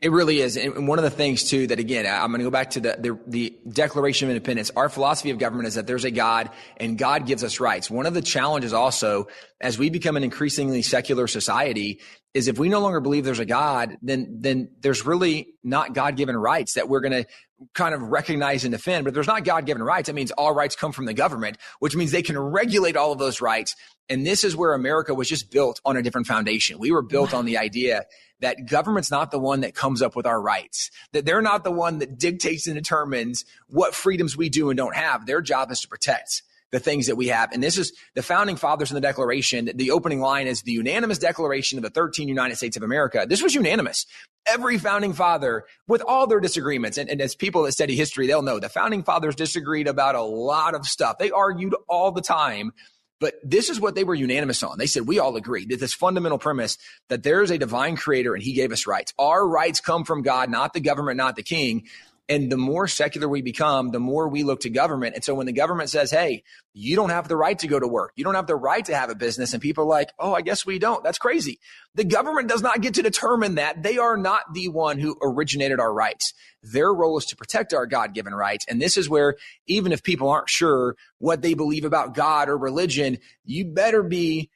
it 0.00 0.12
really 0.12 0.40
is. 0.40 0.56
And 0.56 0.86
one 0.86 0.98
of 0.98 1.02
the 1.02 1.10
things 1.10 1.44
too 1.50 1.66
that 1.68 1.78
again, 1.78 2.06
I'm 2.06 2.30
going 2.30 2.38
to 2.38 2.44
go 2.44 2.50
back 2.50 2.70
to 2.70 2.80
the, 2.80 2.96
the, 2.98 3.18
the, 3.26 3.58
Declaration 3.68 4.28
of 4.28 4.30
Independence. 4.30 4.70
Our 4.76 4.88
philosophy 4.88 5.30
of 5.30 5.38
government 5.38 5.68
is 5.68 5.74
that 5.74 5.86
there's 5.86 6.04
a 6.04 6.10
God 6.10 6.50
and 6.76 6.96
God 6.96 7.26
gives 7.26 7.42
us 7.42 7.60
rights. 7.60 7.90
One 7.90 8.06
of 8.06 8.14
the 8.14 8.22
challenges 8.22 8.72
also 8.72 9.28
as 9.60 9.78
we 9.78 9.90
become 9.90 10.16
an 10.16 10.24
increasingly 10.24 10.82
secular 10.82 11.26
society 11.26 12.00
is 12.34 12.46
if 12.46 12.58
we 12.58 12.68
no 12.68 12.80
longer 12.80 13.00
believe 13.00 13.24
there's 13.24 13.38
a 13.38 13.44
God, 13.44 13.96
then, 14.02 14.38
then 14.40 14.70
there's 14.80 15.04
really 15.04 15.54
not 15.64 15.94
God 15.94 16.16
given 16.16 16.36
rights 16.36 16.74
that 16.74 16.88
we're 16.88 17.00
going 17.00 17.24
to 17.24 17.26
kind 17.74 17.94
of 17.94 18.02
recognize 18.02 18.64
and 18.64 18.72
defend. 18.72 19.04
But 19.04 19.14
there's 19.14 19.26
not 19.26 19.44
God 19.44 19.66
given 19.66 19.82
rights, 19.82 20.06
that 20.06 20.14
means 20.14 20.30
all 20.32 20.54
rights 20.54 20.76
come 20.76 20.92
from 20.92 21.06
the 21.06 21.14
government, 21.14 21.58
which 21.78 21.96
means 21.96 22.10
they 22.10 22.22
can 22.22 22.38
regulate 22.38 22.96
all 22.96 23.12
of 23.12 23.18
those 23.18 23.40
rights. 23.40 23.74
And 24.08 24.26
this 24.26 24.44
is 24.44 24.56
where 24.56 24.74
America 24.74 25.14
was 25.14 25.28
just 25.28 25.50
built 25.50 25.80
on 25.84 25.96
a 25.96 26.02
different 26.02 26.26
foundation. 26.26 26.78
We 26.78 26.92
were 26.92 27.02
built 27.02 27.34
on 27.34 27.44
the 27.44 27.58
idea 27.58 28.06
that 28.40 28.66
government's 28.66 29.10
not 29.10 29.30
the 29.30 29.38
one 29.38 29.60
that 29.60 29.74
comes 29.74 30.00
up 30.00 30.16
with 30.16 30.26
our 30.26 30.40
rights, 30.40 30.90
that 31.12 31.26
they're 31.26 31.42
not 31.42 31.64
the 31.64 31.72
one 31.72 31.98
that 31.98 32.18
dictates 32.18 32.66
and 32.66 32.76
determines 32.76 33.44
what 33.66 33.94
freedoms 33.94 34.36
we 34.36 34.48
do 34.48 34.70
and 34.70 34.76
don't 34.76 34.96
have. 34.96 35.26
Their 35.26 35.42
job 35.42 35.70
is 35.70 35.80
to 35.80 35.88
protect 35.88 36.42
the 36.70 36.78
things 36.78 37.06
that 37.06 37.16
we 37.16 37.28
have. 37.28 37.50
And 37.52 37.62
this 37.62 37.78
is 37.78 37.92
the 38.14 38.22
founding 38.22 38.56
fathers 38.56 38.90
in 38.90 38.94
the 38.94 39.00
Declaration. 39.00 39.70
The 39.74 39.90
opening 39.90 40.20
line 40.20 40.46
is 40.46 40.62
the 40.62 40.72
unanimous 40.72 41.18
declaration 41.18 41.78
of 41.78 41.82
the 41.82 41.90
13 41.90 42.28
United 42.28 42.56
States 42.56 42.76
of 42.76 42.82
America. 42.82 43.26
This 43.28 43.42
was 43.42 43.54
unanimous. 43.54 44.06
Every 44.50 44.78
founding 44.78 45.12
father, 45.12 45.64
with 45.86 46.02
all 46.02 46.26
their 46.26 46.40
disagreements, 46.40 46.98
and, 46.98 47.08
and 47.10 47.20
as 47.20 47.34
people 47.34 47.62
that 47.62 47.72
study 47.72 47.96
history, 47.96 48.26
they'll 48.26 48.42
know 48.42 48.58
the 48.58 48.68
founding 48.68 49.02
fathers 49.02 49.34
disagreed 49.34 49.88
about 49.88 50.14
a 50.14 50.22
lot 50.22 50.74
of 50.74 50.86
stuff. 50.86 51.18
They 51.18 51.30
argued 51.30 51.74
all 51.88 52.12
the 52.12 52.22
time 52.22 52.72
but 53.20 53.34
this 53.42 53.68
is 53.68 53.80
what 53.80 53.94
they 53.94 54.04
were 54.04 54.14
unanimous 54.14 54.62
on. 54.62 54.78
They 54.78 54.86
said, 54.86 55.06
we 55.06 55.18
all 55.18 55.36
agree 55.36 55.66
that 55.66 55.80
this 55.80 55.94
fundamental 55.94 56.38
premise 56.38 56.78
that 57.08 57.22
there 57.22 57.42
is 57.42 57.50
a 57.50 57.58
divine 57.58 57.96
creator 57.96 58.34
and 58.34 58.42
he 58.42 58.52
gave 58.52 58.72
us 58.72 58.86
rights. 58.86 59.12
Our 59.18 59.46
rights 59.46 59.80
come 59.80 60.04
from 60.04 60.22
God, 60.22 60.50
not 60.50 60.72
the 60.72 60.80
government, 60.80 61.16
not 61.16 61.36
the 61.36 61.42
king. 61.42 61.86
And 62.28 62.52
the 62.52 62.58
more 62.58 62.86
secular 62.86 63.28
we 63.28 63.40
become, 63.40 63.90
the 63.90 64.00
more 64.00 64.28
we 64.28 64.42
look 64.42 64.60
to 64.60 64.70
government. 64.70 65.14
And 65.14 65.24
so 65.24 65.34
when 65.34 65.46
the 65.46 65.52
government 65.52 65.88
says, 65.88 66.10
Hey, 66.10 66.44
you 66.74 66.94
don't 66.94 67.10
have 67.10 67.26
the 67.26 67.36
right 67.36 67.58
to 67.60 67.66
go 67.66 67.80
to 67.80 67.88
work. 67.88 68.12
You 68.16 68.24
don't 68.24 68.34
have 68.34 68.46
the 68.46 68.56
right 68.56 68.84
to 68.84 68.94
have 68.94 69.08
a 69.08 69.14
business. 69.14 69.54
And 69.54 69.62
people 69.62 69.84
are 69.84 69.88
like, 69.88 70.10
Oh, 70.18 70.34
I 70.34 70.42
guess 70.42 70.66
we 70.66 70.78
don't. 70.78 71.02
That's 71.02 71.18
crazy. 71.18 71.58
The 71.94 72.04
government 72.04 72.48
does 72.48 72.62
not 72.62 72.80
get 72.80 72.94
to 72.94 73.02
determine 73.02 73.54
that. 73.54 73.82
They 73.82 73.98
are 73.98 74.16
not 74.16 74.42
the 74.52 74.68
one 74.68 74.98
who 74.98 75.16
originated 75.22 75.80
our 75.80 75.92
rights. 75.92 76.34
Their 76.62 76.92
role 76.92 77.18
is 77.18 77.26
to 77.26 77.36
protect 77.36 77.72
our 77.72 77.86
God 77.86 78.14
given 78.14 78.34
rights. 78.34 78.66
And 78.68 78.80
this 78.80 78.96
is 78.96 79.08
where 79.08 79.36
even 79.66 79.92
if 79.92 80.02
people 80.02 80.28
aren't 80.28 80.50
sure 80.50 80.96
what 81.18 81.40
they 81.40 81.54
believe 81.54 81.84
about 81.84 82.14
God 82.14 82.48
or 82.48 82.58
religion, 82.58 83.18
you 83.44 83.64
better 83.64 84.02
be 84.02 84.50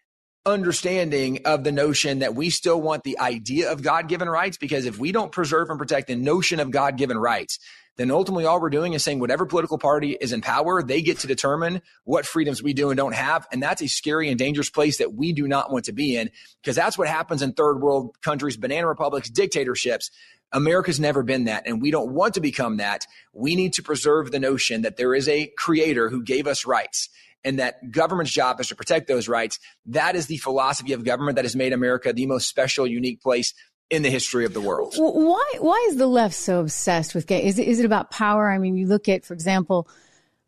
understanding 0.44 1.40
of 1.44 1.62
the 1.64 1.72
notion 1.72 2.20
that 2.20 2.34
we 2.34 2.50
still 2.50 2.80
want 2.80 3.04
the 3.04 3.18
idea 3.18 3.70
of 3.70 3.82
God 3.82 4.08
given 4.08 4.28
rights 4.28 4.56
because 4.56 4.86
if 4.86 4.98
we 4.98 5.12
don't 5.12 5.30
preserve 5.30 5.70
and 5.70 5.78
protect 5.78 6.08
the 6.08 6.16
notion 6.16 6.58
of 6.58 6.70
God 6.70 6.96
given 6.96 7.16
rights, 7.16 7.58
then 7.96 8.10
ultimately 8.10 8.44
all 8.44 8.60
we're 8.60 8.70
doing 8.70 8.94
is 8.94 9.04
saying 9.04 9.20
whatever 9.20 9.46
political 9.46 9.78
party 9.78 10.16
is 10.18 10.32
in 10.32 10.40
power, 10.40 10.82
they 10.82 11.02
get 11.02 11.18
to 11.20 11.26
determine 11.26 11.82
what 12.04 12.26
freedoms 12.26 12.62
we 12.62 12.72
do 12.72 12.90
and 12.90 12.96
don't 12.96 13.14
have. 13.14 13.46
And 13.52 13.62
that's 13.62 13.82
a 13.82 13.86
scary 13.86 14.30
and 14.30 14.38
dangerous 14.38 14.70
place 14.70 14.98
that 14.98 15.12
we 15.14 15.32
do 15.32 15.46
not 15.46 15.70
want 15.70 15.84
to 15.84 15.92
be 15.92 16.16
in 16.16 16.30
because 16.62 16.74
that's 16.74 16.96
what 16.96 17.08
happens 17.08 17.42
in 17.42 17.52
third 17.52 17.80
world 17.80 18.16
countries, 18.22 18.56
banana 18.56 18.88
republics, 18.88 19.30
dictatorships. 19.30 20.10
America's 20.54 21.00
never 21.00 21.22
been 21.22 21.44
that, 21.44 21.66
and 21.66 21.80
we 21.80 21.90
don't 21.90 22.12
want 22.12 22.34
to 22.34 22.40
become 22.40 22.76
that. 22.76 23.06
We 23.32 23.56
need 23.56 23.74
to 23.74 23.82
preserve 23.82 24.30
the 24.30 24.38
notion 24.38 24.82
that 24.82 24.98
there 24.98 25.14
is 25.14 25.26
a 25.26 25.46
creator 25.56 26.10
who 26.10 26.22
gave 26.22 26.46
us 26.46 26.66
rights 26.66 27.08
and 27.44 27.58
that 27.58 27.90
government's 27.90 28.32
job 28.32 28.60
is 28.60 28.68
to 28.68 28.76
protect 28.76 29.08
those 29.08 29.28
rights. 29.28 29.58
That 29.86 30.16
is 30.16 30.26
the 30.26 30.36
philosophy 30.38 30.92
of 30.92 31.04
government 31.04 31.36
that 31.36 31.44
has 31.44 31.56
made 31.56 31.72
America 31.72 32.12
the 32.12 32.26
most 32.26 32.48
special, 32.48 32.86
unique 32.86 33.20
place 33.20 33.54
in 33.90 34.02
the 34.02 34.10
history 34.10 34.44
of 34.44 34.54
the 34.54 34.60
world. 34.60 34.94
Why 34.96 35.44
why 35.58 35.86
is 35.90 35.96
the 35.96 36.06
left 36.06 36.34
so 36.34 36.60
obsessed 36.60 37.14
with 37.14 37.26
gay? 37.26 37.44
Is 37.44 37.58
it, 37.58 37.68
is 37.68 37.78
it 37.78 37.84
about 37.84 38.10
power? 38.10 38.50
I 38.50 38.58
mean, 38.58 38.76
you 38.76 38.86
look 38.86 39.08
at, 39.08 39.24
for 39.24 39.34
example, 39.34 39.86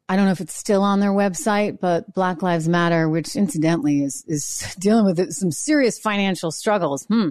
I 0.08 0.16
don't 0.16 0.26
know 0.26 0.32
if 0.32 0.40
it's 0.40 0.54
still 0.54 0.82
on 0.82 1.00
their 1.00 1.12
website, 1.12 1.78
but 1.80 2.12
Black 2.12 2.42
Lives 2.42 2.68
Matter, 2.68 3.08
which 3.08 3.36
incidentally 3.36 4.02
is 4.02 4.24
is 4.28 4.74
dealing 4.78 5.04
with 5.06 5.32
some 5.32 5.50
serious 5.50 5.98
financial 5.98 6.50
struggles. 6.50 7.04
Hmm. 7.06 7.28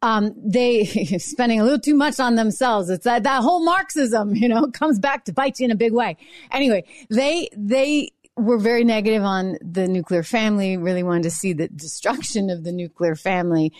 Um, 0.00 0.34
they 0.36 0.84
spending 1.18 1.60
a 1.60 1.64
little 1.64 1.78
too 1.78 1.94
much 1.94 2.20
on 2.20 2.34
themselves. 2.34 2.88
It's 2.88 3.04
that 3.04 3.24
that 3.24 3.42
whole 3.42 3.64
Marxism, 3.64 4.34
you 4.34 4.48
know, 4.48 4.66
comes 4.72 4.98
back 4.98 5.26
to 5.26 5.32
bite 5.32 5.58
you 5.60 5.66
in 5.66 5.70
a 5.70 5.76
big 5.76 5.92
way. 5.92 6.16
Anyway, 6.50 6.84
they 7.10 7.48
they 7.56 8.10
were 8.36 8.58
very 8.58 8.84
negative 8.84 9.22
on 9.22 9.58
the 9.60 9.86
nuclear 9.86 10.22
family, 10.22 10.76
really 10.76 11.02
wanted 11.02 11.24
to 11.24 11.30
see 11.30 11.52
the 11.52 11.68
destruction 11.68 12.50
of 12.50 12.64
the 12.64 12.72
nuclear 12.72 13.14
family. 13.14 13.72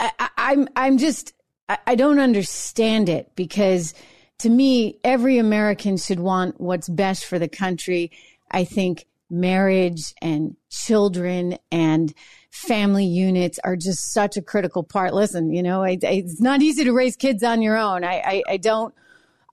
I, 0.00 0.10
am 0.18 0.30
I'm, 0.36 0.68
I'm 0.76 0.98
just, 0.98 1.32
I, 1.68 1.78
I 1.86 1.94
don't 1.94 2.18
understand 2.18 3.08
it 3.08 3.30
because 3.36 3.94
to 4.40 4.50
me, 4.50 4.98
every 5.04 5.38
American 5.38 5.96
should 5.96 6.20
want 6.20 6.60
what's 6.60 6.88
best 6.88 7.24
for 7.24 7.38
the 7.38 7.48
country. 7.48 8.10
I 8.50 8.64
think 8.64 9.06
marriage 9.30 10.14
and 10.20 10.56
children 10.70 11.58
and 11.70 12.12
family 12.50 13.06
units 13.06 13.58
are 13.64 13.76
just 13.76 14.12
such 14.12 14.36
a 14.36 14.42
critical 14.42 14.82
part. 14.82 15.14
Listen, 15.14 15.52
you 15.52 15.62
know, 15.62 15.82
I, 15.82 15.98
I, 16.02 16.22
it's 16.24 16.40
not 16.40 16.62
easy 16.62 16.84
to 16.84 16.92
raise 16.92 17.16
kids 17.16 17.42
on 17.42 17.62
your 17.62 17.76
own. 17.76 18.04
I, 18.04 18.42
I 18.48 18.56
don't 18.56 18.94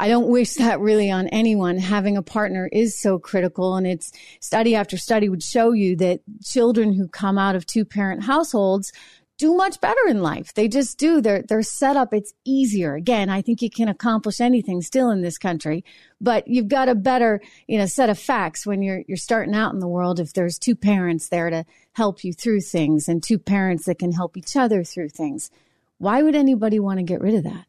I 0.02 0.08
don't 0.08 0.30
wish 0.30 0.56
that 0.56 0.80
really 0.80 1.12
on 1.12 1.28
anyone. 1.28 1.78
Having 1.78 2.18
a 2.18 2.24
partner 2.24 2.68
is 2.72 3.00
so 3.00 3.20
critical. 3.20 3.76
And 3.76 3.86
it's 3.86 4.12
study 4.40 4.74
after 4.74 4.98
study 4.98 5.30
would 5.30 5.44
show 5.44 5.74
you 5.74 5.96
that 5.98 6.22
children 6.44 6.92
who 6.92 7.08
come 7.08 7.38
out 7.38 7.56
of 7.56 7.68
two 7.68 7.86
parent 7.86 8.24
households 8.24 8.92
do 9.38 9.56
much 9.56 9.80
better 9.80 10.02
in 10.08 10.24
life. 10.24 10.56
They 10.56 10.68
just 10.68 10.98
do. 10.98 11.22
They're, 11.22 11.44
they're 11.48 11.62
set 11.62 11.98
up. 11.98 12.16
It's 12.16 12.34
easier. 12.44 12.96
Again, 12.96 13.30
I 13.30 13.44
think 13.44 13.62
you 13.62 13.70
can 13.70 13.90
accomplish 13.90 14.42
anything 14.42 14.82
still 14.82 15.12
in 15.12 15.22
this 15.22 15.38
country, 15.38 15.86
but 16.20 16.48
you've 16.48 16.68
got 16.68 16.90
a 16.90 16.96
better, 16.96 17.40
you 17.68 17.78
know, 17.78 17.86
set 17.86 18.10
of 18.10 18.18
facts 18.18 18.66
when 18.66 18.82
you're, 18.82 19.04
you're 19.08 19.18
starting 19.18 19.54
out 19.54 19.74
in 19.74 19.80
the 19.80 19.88
world. 19.88 20.20
If 20.20 20.34
there's 20.34 20.58
two 20.58 20.76
parents 20.76 21.30
there 21.30 21.52
to 21.52 21.64
help 21.94 22.24
you 22.24 22.34
through 22.34 22.62
things 22.62 23.08
and 23.08 23.22
two 23.22 23.38
parents 23.38 23.86
that 23.86 24.00
can 24.00 24.14
help 24.14 24.36
each 24.36 24.56
other 24.56 24.84
through 24.84 25.10
things, 25.10 25.52
why 26.00 26.24
would 26.24 26.34
anybody 26.34 26.80
want 26.80 26.98
to 26.98 27.04
get 27.04 27.22
rid 27.22 27.36
of 27.36 27.44
that? 27.44 27.66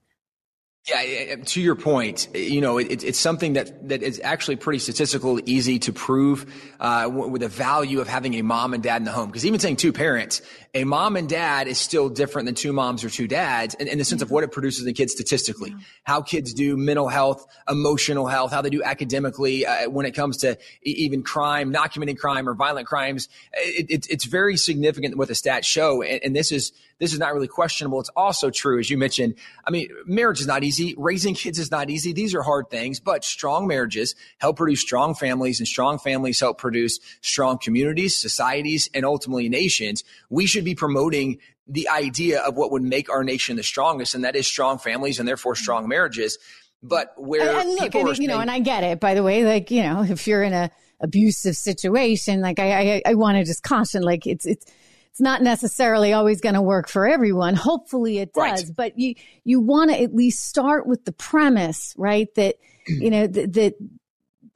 Yeah, 0.85 1.37
to 1.37 1.61
your 1.61 1.77
point, 1.77 2.27
you 2.35 2.61
know, 2.61 2.79
it, 2.79 3.05
it's 3.05 3.19
something 3.19 3.53
that, 3.53 3.89
that 3.89 4.03
is 4.03 4.21
actually 4.25 4.57
pretty 4.57 4.81
statistical, 4.81 5.39
easy 5.49 5.79
to 5.79 5.93
prove 5.93 6.53
uh, 6.81 7.09
with 7.09 7.43
the 7.43 7.49
value 7.49 8.01
of 8.01 8.09
having 8.09 8.35
a 8.35 8.43
mom 8.43 8.75
and 8.75 8.83
dad 8.83 8.97
in 8.97 9.05
the 9.05 9.13
home. 9.13 9.29
Because 9.29 9.47
even 9.47 9.61
saying 9.61 9.77
two 9.77 9.93
parents, 9.93 10.43
a 10.75 10.83
mom 10.83 11.15
and 11.15 11.29
dad 11.29 11.69
is 11.69 11.79
still 11.79 12.09
different 12.09 12.47
than 12.47 12.57
two 12.57 12.73
moms 12.73 13.05
or 13.05 13.11
two 13.11 13.29
dads 13.29 13.75
in, 13.75 13.87
in 13.87 13.99
the 13.99 14.05
sense 14.05 14.23
of 14.23 14.33
what 14.33 14.43
it 14.43 14.51
produces 14.51 14.85
in 14.85 14.93
kids 14.93 15.13
statistically, 15.13 15.73
how 16.03 16.21
kids 16.21 16.53
do 16.53 16.77
mental 16.77 17.07
health, 17.07 17.47
emotional 17.69 18.27
health, 18.27 18.51
how 18.51 18.61
they 18.61 18.71
do 18.71 18.83
academically 18.83 19.65
uh, 19.65 19.89
when 19.89 20.05
it 20.05 20.17
comes 20.17 20.39
to 20.39 20.59
even 20.83 21.23
crime, 21.23 21.71
not 21.71 21.93
committing 21.93 22.17
crime 22.17 22.49
or 22.49 22.55
violent 22.55 22.89
crimes. 22.89 23.29
It, 23.53 23.87
it, 23.89 24.11
it's 24.11 24.25
very 24.25 24.57
significant 24.57 25.17
what 25.17 25.29
the 25.29 25.35
stats 25.35 25.63
show, 25.63 26.03
and, 26.03 26.25
and 26.25 26.35
this 26.35 26.51
is 26.51 26.73
this 26.99 27.13
is 27.13 27.19
not 27.19 27.35
really 27.35 27.49
questionable. 27.49 27.99
It's 27.99 28.11
also 28.11 28.51
true, 28.51 28.79
as 28.79 28.89
you 28.89 28.97
mentioned. 28.97 29.35
I 29.67 29.71
mean, 29.71 29.89
marriage 30.07 30.41
is 30.41 30.47
not 30.47 30.63
easy. 30.63 30.72
Raising 30.97 31.35
kids 31.35 31.59
is 31.59 31.71
not 31.71 31.91
easy. 31.91 32.13
These 32.13 32.35
are 32.35 32.43
hard 32.43 32.71
things, 32.71 33.01
but 33.01 33.25
strong 33.25 33.67
marriages 33.67 34.15
help 34.39 34.57
produce 34.57 34.81
strong 34.81 35.15
families 35.15 35.61
and 35.61 35.67
strong 35.67 35.99
families 35.99 36.41
help 36.41 36.59
produce 36.59 37.01
strong 37.21 37.59
communities, 37.59 38.17
societies, 38.17 38.89
and 38.95 39.05
ultimately 39.05 39.49
nations. 39.49 40.05
We 40.31 40.47
should 40.47 40.65
be 40.65 40.75
promoting 40.75 41.39
the 41.67 41.89
idea 41.89 42.41
of 42.41 42.57
what 42.57 42.71
would 42.73 42.83
make 42.83 43.11
our 43.11 43.25
nation 43.25 43.57
the 43.57 43.63
strongest, 43.63 44.15
and 44.15 44.25
that 44.25 44.37
is 44.37 44.47
strong 44.47 44.79
families 44.79 45.19
and 45.19 45.29
therefore 45.29 45.55
strong 45.55 45.89
marriages. 45.89 46.39
But 46.83 47.15
where 47.17 47.49
and, 47.49 47.69
and 47.69 47.71
look, 47.79 47.95
and, 47.95 48.19
you 48.19 48.27
know, 48.27 48.41
and 48.41 48.51
I 48.51 48.59
get 48.59 48.83
it. 48.83 48.99
By 48.99 49.15
the 49.15 49.23
way, 49.23 49.45
like 49.45 49.71
you 49.71 49.83
know, 49.83 50.03
if 50.03 50.27
you're 50.27 50.43
in 50.43 50.53
a 50.53 50.71
abusive 51.01 51.55
situation, 51.55 52.41
like 52.41 52.59
I, 52.59 52.95
I, 52.97 53.03
I 53.07 53.15
want 53.15 53.39
to 53.39 53.45
just 53.45 53.63
caution, 53.63 54.03
like 54.03 54.27
it's 54.27 54.45
it's 54.47 54.67
it's 55.13 55.21
not 55.21 55.43
necessarily 55.43 56.13
always 56.15 56.41
going 56.41 56.55
to 56.55 56.63
work 56.63 56.89
for 56.89 57.07
everyone. 57.07 57.55
Hopefully, 57.55 58.19
it 58.19 58.31
Right. 58.35 58.57
does. 58.57 58.71
But 58.71 58.99
you 58.99 59.15
you 59.45 59.61
want 59.61 59.91
to 59.91 60.03
at 60.03 60.15
least 60.15 60.45
start 60.45 60.87
with 60.87 61.05
the 61.05 61.13
premise, 61.13 61.95
right? 61.99 62.35
That 62.35 62.57
you 62.87 63.11
know 63.11 63.27
that. 63.27 63.53
that 63.53 63.75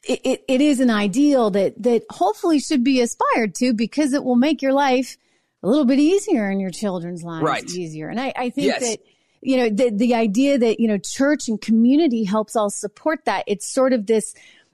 it, 0.09 0.21
it, 0.25 0.45
it 0.47 0.61
is 0.61 0.79
an 0.81 0.89
ideal 0.91 1.51
that 1.51 1.83
that 1.83 2.05
hopefully 2.11 2.61
should 2.61 2.85
be 2.85 3.01
aspired 3.01 3.55
to 3.57 3.73
because 3.73 4.13
it 4.13 4.23
will 4.23 4.37
make 4.37 4.63
your 4.63 4.73
life 4.73 5.17
a 5.65 5.69
little 5.69 5.85
bit 5.85 5.99
easier 5.99 6.49
and 6.49 6.61
your 6.61 6.71
children's 6.71 7.25
lives 7.25 7.43
Right. 7.45 7.71
easier. 7.71 8.09
And 8.09 8.21
I, 8.21 8.33
I 8.37 8.51
think 8.51 8.69
Yes. 8.69 8.81
that 8.81 8.99
you 9.43 9.57
know 9.57 9.69
the 9.69 9.91
the 9.91 10.15
idea 10.15 10.59
that 10.59 10.79
you 10.81 10.87
know 10.87 10.99
church 10.99 11.49
and 11.49 11.61
community 11.61 12.23
helps 12.25 12.55
all 12.55 12.71
support 12.71 13.25
that. 13.25 13.45
It's 13.49 13.67
sort 13.67 13.93
of 13.93 14.07
this 14.07 14.33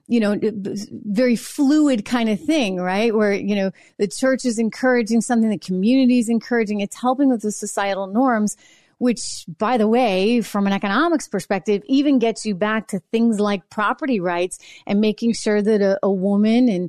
you 0.09 0.21
know 0.21 0.39
very 0.41 1.37
fluid 1.37 2.05
kind 2.05 2.29
of 2.29 2.41
thing, 2.41 2.77
right? 2.77 3.15
Where 3.15 3.33
you 3.33 3.55
know 3.55 3.71
the 3.99 4.09
church 4.09 4.45
is 4.45 4.59
encouraging 4.59 5.21
something, 5.21 5.51
the 5.51 5.59
community 5.59 6.19
is 6.19 6.29
encouraging. 6.29 6.81
It's 6.81 7.01
helping 7.01 7.29
with 7.29 7.43
the 7.43 7.53
societal 7.53 8.07
norms. 8.07 8.57
Which, 8.99 9.47
by 9.59 9.79
the 9.79 9.89
way, 9.89 10.43
from 10.43 10.69
an 10.69 10.73
economics 10.73 11.27
perspective, 11.27 11.83
even 11.87 12.21
gets 12.21 12.47
you 12.47 12.55
back 12.55 12.87
to 12.89 13.01
things 13.11 13.41
like 13.41 13.69
property 13.69 14.21
rights 14.21 14.61
and 14.87 15.01
making 15.01 15.33
sure 15.33 15.61
that 15.61 15.81
a, 15.83 15.99
a 16.05 16.13
woman 16.13 16.69
and 16.69 16.89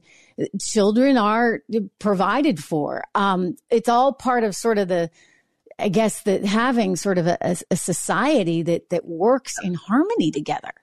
children 0.62 1.17
are 1.17 1.63
provided 1.97 2.63
for. 2.63 3.04
Um, 3.15 3.56
it's 3.71 3.89
all 3.89 4.13
part 4.13 4.43
of 4.43 4.56
sort 4.56 4.78
of 4.78 4.89
the, 4.89 5.10
I 5.80 5.89
guess 5.89 6.21
that 6.23 6.45
having 6.45 6.97
sort 6.97 7.17
of 7.17 7.26
a, 7.26 7.38
a, 7.41 7.58
a 7.71 7.76
society 7.76 8.62
that 8.62 8.91
that 8.91 9.06
works 9.06 9.56
in 9.63 9.73
harmony 9.73 10.30
together. 10.30 10.73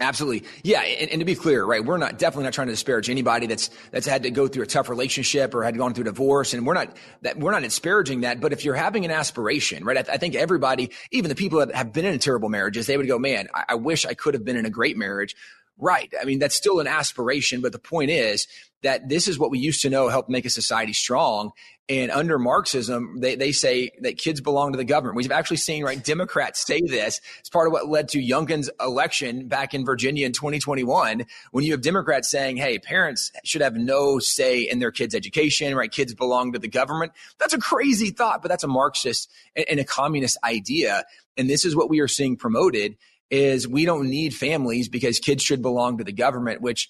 Absolutely. 0.00 0.48
Yeah. 0.62 0.82
And, 0.82 1.10
and 1.10 1.20
to 1.20 1.24
be 1.24 1.34
clear, 1.34 1.64
right, 1.64 1.84
we're 1.84 1.96
not 1.96 2.18
definitely 2.18 2.44
not 2.44 2.52
trying 2.52 2.68
to 2.68 2.72
disparage 2.72 3.10
anybody 3.10 3.46
that's, 3.46 3.68
that's 3.90 4.06
had 4.06 4.22
to 4.22 4.30
go 4.30 4.46
through 4.46 4.62
a 4.62 4.66
tough 4.66 4.88
relationship 4.88 5.54
or 5.54 5.64
had 5.64 5.76
gone 5.76 5.92
through 5.92 6.02
a 6.02 6.04
divorce. 6.04 6.54
And 6.54 6.64
we're 6.64 6.74
not, 6.74 6.96
that 7.22 7.36
we're 7.36 7.50
not 7.50 7.62
disparaging 7.62 8.20
that. 8.20 8.40
But 8.40 8.52
if 8.52 8.64
you're 8.64 8.76
having 8.76 9.04
an 9.04 9.10
aspiration, 9.10 9.84
right, 9.84 9.98
I, 9.98 10.02
th- 10.02 10.14
I 10.14 10.18
think 10.18 10.36
everybody, 10.36 10.90
even 11.10 11.28
the 11.28 11.34
people 11.34 11.58
that 11.58 11.74
have 11.74 11.92
been 11.92 12.04
in 12.04 12.14
a 12.14 12.18
terrible 12.18 12.48
marriages, 12.48 12.86
they 12.86 12.96
would 12.96 13.08
go, 13.08 13.18
man, 13.18 13.48
I, 13.52 13.64
I 13.70 13.74
wish 13.74 14.06
I 14.06 14.14
could 14.14 14.34
have 14.34 14.44
been 14.44 14.56
in 14.56 14.66
a 14.66 14.70
great 14.70 14.96
marriage. 14.96 15.34
Right. 15.78 16.12
I 16.20 16.24
mean, 16.24 16.40
that's 16.40 16.56
still 16.56 16.80
an 16.80 16.86
aspiration. 16.86 17.60
But 17.60 17.72
the 17.72 17.78
point 17.78 18.10
is 18.10 18.48
that 18.82 19.08
this 19.08 19.28
is 19.28 19.38
what 19.38 19.50
we 19.50 19.58
used 19.58 19.82
to 19.82 19.90
know 19.90 20.08
helped 20.08 20.28
make 20.28 20.44
a 20.44 20.50
society 20.50 20.92
strong. 20.92 21.52
And 21.90 22.10
under 22.10 22.38
Marxism, 22.38 23.18
they, 23.20 23.34
they 23.34 23.50
say 23.50 23.90
that 24.02 24.18
kids 24.18 24.42
belong 24.42 24.72
to 24.72 24.76
the 24.76 24.84
government. 24.84 25.16
We've 25.16 25.32
actually 25.32 25.56
seen, 25.56 25.84
right, 25.84 26.02
Democrats 26.02 26.64
say 26.66 26.82
this. 26.82 27.20
It's 27.38 27.48
part 27.48 27.66
of 27.66 27.72
what 27.72 27.88
led 27.88 28.08
to 28.10 28.18
Youngkin's 28.18 28.68
election 28.78 29.48
back 29.48 29.72
in 29.72 29.86
Virginia 29.86 30.26
in 30.26 30.32
2021, 30.32 31.24
when 31.50 31.64
you 31.64 31.72
have 31.72 31.80
Democrats 31.80 32.30
saying, 32.30 32.58
hey, 32.58 32.78
parents 32.78 33.32
should 33.42 33.62
have 33.62 33.74
no 33.74 34.18
say 34.18 34.60
in 34.60 34.80
their 34.80 34.90
kids' 34.90 35.14
education, 35.14 35.74
right? 35.74 35.90
Kids 35.90 36.12
belong 36.12 36.52
to 36.52 36.58
the 36.58 36.68
government. 36.68 37.12
That's 37.38 37.54
a 37.54 37.58
crazy 37.58 38.10
thought, 38.10 38.42
but 38.42 38.48
that's 38.48 38.64
a 38.64 38.68
Marxist 38.68 39.30
and, 39.56 39.64
and 39.70 39.80
a 39.80 39.84
communist 39.84 40.36
idea. 40.44 41.04
And 41.38 41.48
this 41.48 41.64
is 41.64 41.74
what 41.74 41.88
we 41.88 42.00
are 42.00 42.08
seeing 42.08 42.36
promoted 42.36 42.96
is 43.30 43.68
we 43.68 43.84
don't 43.84 44.08
need 44.08 44.34
families 44.34 44.88
because 44.88 45.18
kids 45.18 45.42
should 45.42 45.62
belong 45.62 45.98
to 45.98 46.04
the 46.04 46.12
government, 46.12 46.60
which 46.60 46.88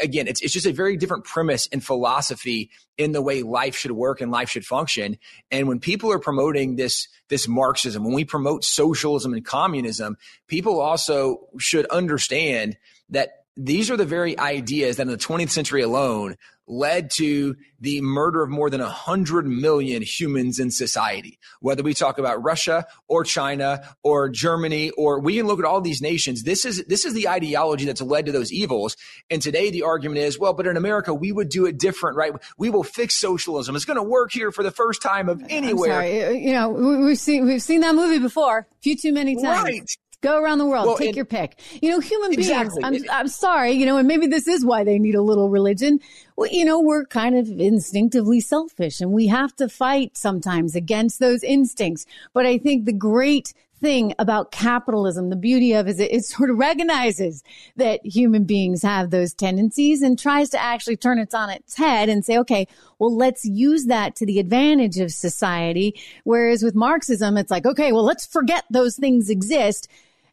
again, 0.00 0.28
it's, 0.28 0.40
it's 0.40 0.52
just 0.52 0.66
a 0.66 0.72
very 0.72 0.96
different 0.96 1.24
premise 1.24 1.68
and 1.72 1.84
philosophy 1.84 2.70
in 2.96 3.12
the 3.12 3.22
way 3.22 3.42
life 3.42 3.76
should 3.76 3.90
work 3.90 4.20
and 4.20 4.30
life 4.30 4.50
should 4.50 4.64
function. 4.64 5.18
And 5.50 5.66
when 5.66 5.80
people 5.80 6.12
are 6.12 6.18
promoting 6.18 6.76
this, 6.76 7.08
this 7.28 7.48
Marxism, 7.48 8.04
when 8.04 8.14
we 8.14 8.24
promote 8.24 8.64
socialism 8.64 9.34
and 9.34 9.44
communism, 9.44 10.16
people 10.46 10.80
also 10.80 11.48
should 11.58 11.86
understand 11.86 12.76
that 13.10 13.44
these 13.56 13.90
are 13.90 13.96
the 13.96 14.04
very 14.04 14.38
ideas 14.38 14.96
that 14.96 15.02
in 15.02 15.08
the 15.08 15.16
20th 15.16 15.50
century 15.50 15.82
alone 15.82 16.36
led 16.66 17.10
to 17.10 17.56
the 17.80 18.00
murder 18.00 18.42
of 18.42 18.48
more 18.50 18.70
than 18.70 18.80
100 18.80 19.46
million 19.46 20.00
humans 20.02 20.58
in 20.58 20.70
society. 20.70 21.38
Whether 21.60 21.82
we 21.82 21.92
talk 21.92 22.18
about 22.18 22.42
Russia 22.42 22.86
or 23.08 23.24
China 23.24 23.94
or 24.02 24.30
Germany 24.30 24.90
or 24.90 25.20
we 25.20 25.36
can 25.36 25.46
look 25.46 25.58
at 25.58 25.64
all 25.66 25.80
these 25.80 26.00
nations, 26.00 26.44
this 26.44 26.64
is 26.64 26.82
this 26.86 27.04
is 27.04 27.12
the 27.12 27.28
ideology 27.28 27.84
that's 27.84 28.00
led 28.00 28.26
to 28.26 28.32
those 28.32 28.52
evils. 28.52 28.96
And 29.28 29.42
today 29.42 29.70
the 29.70 29.82
argument 29.82 30.18
is, 30.20 30.38
well, 30.38 30.54
but 30.54 30.66
in 30.66 30.76
America 30.76 31.12
we 31.12 31.32
would 31.32 31.50
do 31.50 31.66
it 31.66 31.78
different, 31.78 32.16
right? 32.16 32.32
We 32.56 32.70
will 32.70 32.84
fix 32.84 33.16
socialism. 33.16 33.76
It's 33.76 33.84
going 33.84 33.98
to 33.98 34.02
work 34.02 34.32
here 34.32 34.50
for 34.50 34.62
the 34.62 34.70
first 34.70 35.02
time 35.02 35.28
of 35.28 35.42
anywhere. 35.50 36.00
I'm 36.00 36.08
sorry. 36.26 36.44
You 36.46 36.52
know, 36.52 36.68
we- 36.70 37.04
we've 37.04 37.18
seen 37.18 37.46
we've 37.46 37.62
seen 37.62 37.80
that 37.82 37.94
movie 37.94 38.18
before, 38.18 38.58
a 38.70 38.82
few 38.82 38.96
too 38.96 39.12
many 39.12 39.34
times. 39.34 39.62
Right. 39.62 39.90
Go 40.24 40.42
around 40.42 40.58
the 40.58 40.66
world, 40.66 40.86
Well, 40.86 40.96
take 40.96 41.08
and- 41.08 41.16
your 41.16 41.24
pick. 41.26 41.58
You 41.82 41.90
know, 41.90 42.00
human 42.00 42.32
Exactly. 42.32 42.82
beings. 42.82 43.04
I'm, 43.10 43.20
I'm 43.20 43.28
sorry, 43.28 43.72
you 43.72 43.84
know, 43.86 43.98
and 43.98 44.08
maybe 44.08 44.26
this 44.26 44.48
is 44.48 44.64
why 44.64 44.82
they 44.82 44.98
need 44.98 45.14
a 45.14 45.22
little 45.22 45.50
religion. 45.50 46.00
Well, 46.36 46.48
you 46.50 46.64
know, 46.64 46.80
we're 46.80 47.04
kind 47.04 47.36
of 47.36 47.46
instinctively 47.60 48.40
selfish 48.40 49.00
and 49.00 49.12
we 49.12 49.26
have 49.26 49.54
to 49.56 49.68
fight 49.68 50.16
sometimes 50.16 50.74
against 50.74 51.20
those 51.20 51.44
instincts. 51.44 52.06
But 52.32 52.46
I 52.46 52.56
think 52.58 52.86
the 52.86 52.92
great 52.92 53.52
thing 53.80 54.14
about 54.18 54.50
capitalism, 54.50 55.28
the 55.28 55.36
beauty 55.36 55.74
of 55.74 55.86
it 55.86 55.90
is 55.90 56.00
it, 56.00 56.10
it 56.10 56.24
sort 56.24 56.48
of 56.48 56.56
recognizes 56.56 57.42
that 57.76 58.00
human 58.06 58.44
beings 58.44 58.82
have 58.82 59.10
those 59.10 59.34
tendencies 59.34 60.00
and 60.00 60.18
tries 60.18 60.48
to 60.48 60.58
actually 60.62 60.96
turn 60.96 61.18
it 61.18 61.34
on 61.34 61.50
its 61.50 61.76
head 61.76 62.08
and 62.08 62.24
say, 62.24 62.38
okay, 62.38 62.66
well, 62.98 63.14
let's 63.14 63.44
use 63.44 63.84
that 63.86 64.16
to 64.16 64.24
the 64.24 64.38
advantage 64.38 64.98
of 64.98 65.12
society. 65.12 65.94
Whereas 66.22 66.62
with 66.62 66.74
Marxism, 66.74 67.36
it's 67.36 67.50
like, 67.50 67.66
okay, 67.66 67.92
well, 67.92 68.04
let's 68.04 68.24
forget 68.24 68.64
those 68.70 68.96
things 68.96 69.28
exist. 69.28 69.86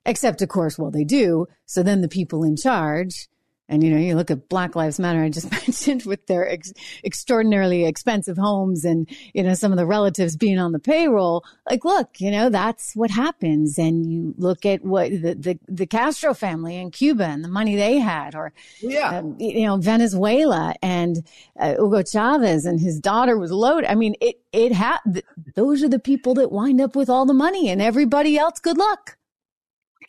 Except, 0.05 0.41
of 0.41 0.49
course, 0.49 0.77
well, 0.79 0.91
they 0.91 1.03
do. 1.03 1.47
So 1.65 1.83
then 1.83 2.01
the 2.01 2.07
people 2.07 2.43
in 2.43 2.55
charge, 2.55 3.27
and 3.69 3.83
you 3.83 3.91
know, 3.91 3.97
you 3.97 4.15
look 4.15 4.29
at 4.31 4.49
Black 4.49 4.75
Lives 4.75 4.99
Matter, 4.99 5.23
I 5.23 5.29
just 5.29 5.49
mentioned 5.67 6.03
with 6.03 6.25
their 6.27 6.49
ex- 6.49 6.73
extraordinarily 7.05 7.85
expensive 7.85 8.35
homes 8.35 8.83
and, 8.83 9.07
you 9.33 9.43
know, 9.43 9.53
some 9.53 9.71
of 9.71 9.77
the 9.77 9.85
relatives 9.85 10.35
being 10.35 10.57
on 10.59 10.71
the 10.71 10.79
payroll. 10.79 11.45
Like, 11.69 11.85
look, 11.85 12.19
you 12.19 12.31
know, 12.31 12.49
that's 12.49 12.95
what 12.95 13.11
happens. 13.11 13.77
And 13.77 14.11
you 14.11 14.33
look 14.37 14.65
at 14.65 14.83
what 14.83 15.11
the, 15.11 15.35
the, 15.35 15.59
the 15.69 15.85
Castro 15.85 16.33
family 16.33 16.75
in 16.77 16.89
Cuba 16.91 17.23
and 17.25 17.43
the 17.43 17.47
money 17.47 17.75
they 17.75 17.99
had, 17.99 18.33
or, 18.35 18.51
Yeah. 18.81 19.19
um, 19.19 19.37
you 19.39 19.65
know, 19.67 19.77
Venezuela 19.77 20.73
and 20.81 21.23
uh, 21.59 21.75
Hugo 21.75 22.01
Chavez 22.03 22.65
and 22.65 22.79
his 22.79 22.99
daughter 22.99 23.37
was 23.37 23.51
loaded. 23.51 23.89
I 23.89 23.95
mean, 23.95 24.15
it, 24.19 24.41
it 24.51 24.73
had, 24.73 24.97
th- 25.13 25.23
those 25.55 25.81
are 25.83 25.89
the 25.89 25.99
people 25.99 26.33
that 26.33 26.51
wind 26.51 26.81
up 26.81 26.95
with 26.95 27.09
all 27.09 27.25
the 27.27 27.33
money 27.35 27.69
and 27.69 27.81
everybody 27.81 28.37
else, 28.37 28.59
good 28.59 28.77
luck. 28.79 29.15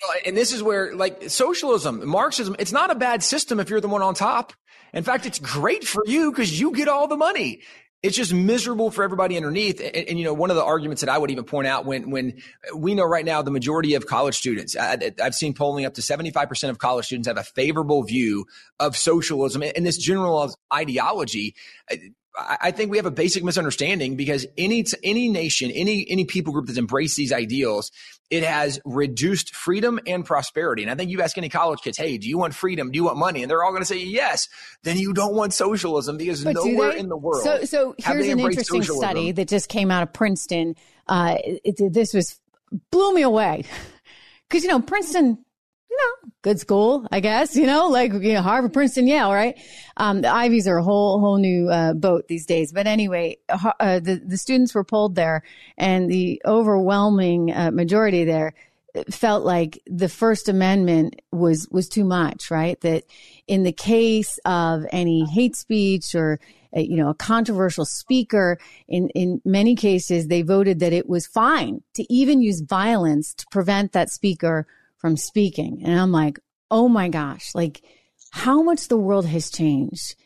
Uh, 0.02 0.12
and 0.26 0.36
this 0.36 0.52
is 0.52 0.62
where 0.62 0.94
like 0.94 1.30
socialism, 1.30 2.06
Marxism, 2.06 2.56
it's 2.58 2.72
not 2.72 2.90
a 2.90 2.94
bad 2.94 3.22
system 3.22 3.60
if 3.60 3.70
you're 3.70 3.80
the 3.80 3.88
one 3.88 4.02
on 4.02 4.14
top. 4.14 4.52
In 4.92 5.04
fact, 5.04 5.26
it's 5.26 5.38
great 5.38 5.84
for 5.84 6.02
you 6.06 6.30
because 6.30 6.58
you 6.58 6.72
get 6.72 6.88
all 6.88 7.08
the 7.08 7.16
money. 7.16 7.62
It's 8.02 8.16
just 8.16 8.34
miserable 8.34 8.90
for 8.90 9.04
everybody 9.04 9.36
underneath. 9.36 9.80
And, 9.80 10.08
and, 10.08 10.18
you 10.18 10.24
know, 10.24 10.34
one 10.34 10.50
of 10.50 10.56
the 10.56 10.64
arguments 10.64 11.02
that 11.02 11.08
I 11.08 11.16
would 11.16 11.30
even 11.30 11.44
point 11.44 11.68
out 11.68 11.86
when, 11.86 12.10
when 12.10 12.42
we 12.74 12.94
know 12.94 13.04
right 13.04 13.24
now 13.24 13.42
the 13.42 13.52
majority 13.52 13.94
of 13.94 14.06
college 14.06 14.36
students, 14.36 14.76
I, 14.76 15.12
I've 15.22 15.36
seen 15.36 15.54
polling 15.54 15.84
up 15.84 15.94
to 15.94 16.00
75% 16.00 16.68
of 16.68 16.78
college 16.78 17.06
students 17.06 17.28
have 17.28 17.38
a 17.38 17.44
favorable 17.44 18.02
view 18.02 18.46
of 18.80 18.96
socialism 18.96 19.62
and 19.62 19.86
this 19.86 19.98
general 19.98 20.52
ideology. 20.74 21.54
I 22.36 22.56
I 22.60 22.70
think 22.70 22.90
we 22.90 22.96
have 22.96 23.06
a 23.06 23.10
basic 23.10 23.44
misunderstanding 23.44 24.16
because 24.16 24.46
any 24.56 24.84
any 25.02 25.28
nation, 25.28 25.70
any 25.70 26.06
any 26.08 26.24
people 26.24 26.52
group 26.52 26.66
that's 26.66 26.78
embraced 26.78 27.16
these 27.16 27.32
ideals, 27.32 27.90
it 28.30 28.42
has 28.42 28.80
reduced 28.84 29.54
freedom 29.54 30.00
and 30.06 30.24
prosperity. 30.24 30.82
And 30.82 30.90
I 30.90 30.94
think 30.94 31.10
you 31.10 31.20
ask 31.22 31.36
any 31.36 31.48
college 31.48 31.80
kids, 31.82 31.98
"Hey, 31.98 32.16
do 32.18 32.28
you 32.28 32.38
want 32.38 32.54
freedom? 32.54 32.90
Do 32.90 32.96
you 32.96 33.04
want 33.04 33.18
money?" 33.18 33.42
And 33.42 33.50
they're 33.50 33.62
all 33.62 33.70
going 33.72 33.82
to 33.82 33.86
say 33.86 33.98
yes. 33.98 34.48
Then 34.82 34.96
you 34.96 35.12
don't 35.12 35.34
want 35.34 35.52
socialism 35.52 36.16
because 36.16 36.42
But 36.44 36.54
nowhere 36.54 36.90
in 36.92 37.08
the 37.08 37.16
world. 37.16 37.44
So, 37.44 37.64
so 37.64 37.94
here's 37.98 38.26
an 38.26 38.38
interesting 38.40 38.82
socialism. 38.82 38.96
study 38.96 39.32
that 39.32 39.48
just 39.48 39.68
came 39.68 39.90
out 39.90 40.02
of 40.02 40.12
Princeton. 40.12 40.74
Uh, 41.06 41.36
it, 41.44 41.80
it- 41.80 41.92
this 41.92 42.14
was 42.14 42.38
blew 42.90 43.12
me 43.14 43.22
away 43.22 43.64
because 44.48 44.62
you 44.62 44.70
know 44.70 44.80
Princeton 44.80 45.44
you 45.92 45.98
know, 45.98 46.30
good 46.40 46.58
school, 46.58 47.06
I 47.12 47.20
guess, 47.20 47.54
you 47.54 47.66
know, 47.66 47.88
like, 47.88 48.12
you 48.12 48.32
know, 48.32 48.40
Harvard, 48.40 48.72
Princeton, 48.72 49.06
Yale, 49.06 49.30
right? 49.30 49.58
Um, 49.98 50.22
the 50.22 50.32
Ivies 50.32 50.66
are 50.66 50.78
a 50.78 50.82
whole, 50.82 51.20
whole 51.20 51.36
new, 51.36 51.68
uh, 51.68 51.92
boat 51.92 52.28
these 52.28 52.46
days. 52.46 52.72
But 52.72 52.86
anyway, 52.86 53.36
uh, 53.50 54.00
the, 54.00 54.22
the 54.24 54.38
students 54.38 54.74
were 54.74 54.84
pulled 54.84 55.16
there 55.16 55.42
and 55.76 56.10
the 56.10 56.40
overwhelming 56.46 57.52
uh, 57.52 57.70
majority 57.72 58.24
there 58.24 58.54
felt 59.10 59.44
like 59.44 59.82
the 59.86 60.08
First 60.08 60.48
Amendment 60.48 61.20
was, 61.30 61.68
was 61.70 61.88
too 61.88 62.04
much, 62.04 62.50
right? 62.50 62.80
That 62.80 63.04
in 63.46 63.62
the 63.62 63.72
case 63.72 64.38
of 64.46 64.84
any 64.92 65.26
hate 65.26 65.56
speech 65.56 66.14
or, 66.14 66.40
uh, 66.74 66.80
you 66.80 66.96
know, 66.96 67.10
a 67.10 67.14
controversial 67.14 67.84
speaker, 67.84 68.58
in, 68.88 69.10
in 69.10 69.42
many 69.44 69.76
cases, 69.76 70.28
they 70.28 70.40
voted 70.40 70.78
that 70.80 70.94
it 70.94 71.06
was 71.06 71.26
fine 71.26 71.82
to 71.94 72.10
even 72.10 72.40
use 72.40 72.62
violence 72.62 73.34
to 73.34 73.44
prevent 73.50 73.92
that 73.92 74.10
speaker 74.10 74.66
from 75.02 75.18
speaking. 75.18 75.82
And 75.84 76.00
I'm 76.00 76.12
like, 76.12 76.38
oh 76.70 76.88
my 76.88 77.10
gosh, 77.10 77.50
like 77.54 77.82
how 78.30 78.62
much 78.62 78.88
the 78.88 78.96
world 78.96 79.26
has 79.26 79.50
changed 79.50 80.16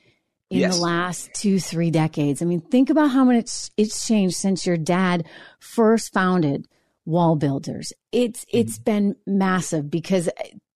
in 0.50 0.60
yes. 0.60 0.76
the 0.76 0.82
last 0.82 1.30
two, 1.34 1.58
three 1.58 1.90
decades. 1.90 2.40
I 2.40 2.44
mean, 2.44 2.60
think 2.60 2.88
about 2.88 3.10
how 3.10 3.24
much 3.24 3.70
it's 3.76 4.06
changed 4.06 4.36
since 4.36 4.64
your 4.64 4.76
dad 4.76 5.26
first 5.58 6.12
founded 6.12 6.68
WallBuilders. 7.08 7.92
It's 8.12 8.44
mm-hmm. 8.44 8.58
it's 8.58 8.78
been 8.78 9.16
massive 9.26 9.90
because 9.90 10.28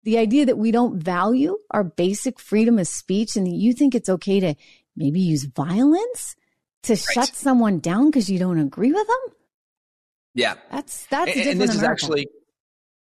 the 0.03 0.19
idea 0.19 0.47
that 0.47 0.59
we 0.59 0.71
don't 0.73 1.01
value 1.01 1.57
our 1.71 1.85
basic 1.85 2.41
freedom 2.41 2.79
of 2.79 2.89
speech 2.89 3.37
and 3.37 3.47
that 3.47 3.55
you 3.55 3.73
think 3.73 3.95
it's 3.95 4.09
okay 4.09 4.41
to 4.41 4.55
maybe 4.97 5.21
use 5.21 5.45
violence 5.45 6.35
to 6.85 6.95
right. 6.95 7.05
shut 7.13 7.37
someone 7.37 7.79
down 7.79 8.07
because 8.07 8.31
you 8.31 8.39
don't 8.39 8.59
agree 8.59 8.93
with 8.93 9.07
them. 9.07 9.37
Yeah, 10.35 10.55
that's 10.71 11.07
that's 11.07 11.37
and, 11.37 11.47
and 11.47 11.61
this 11.61 11.77
America. 11.77 11.95
is 11.95 12.03
actually 12.03 12.29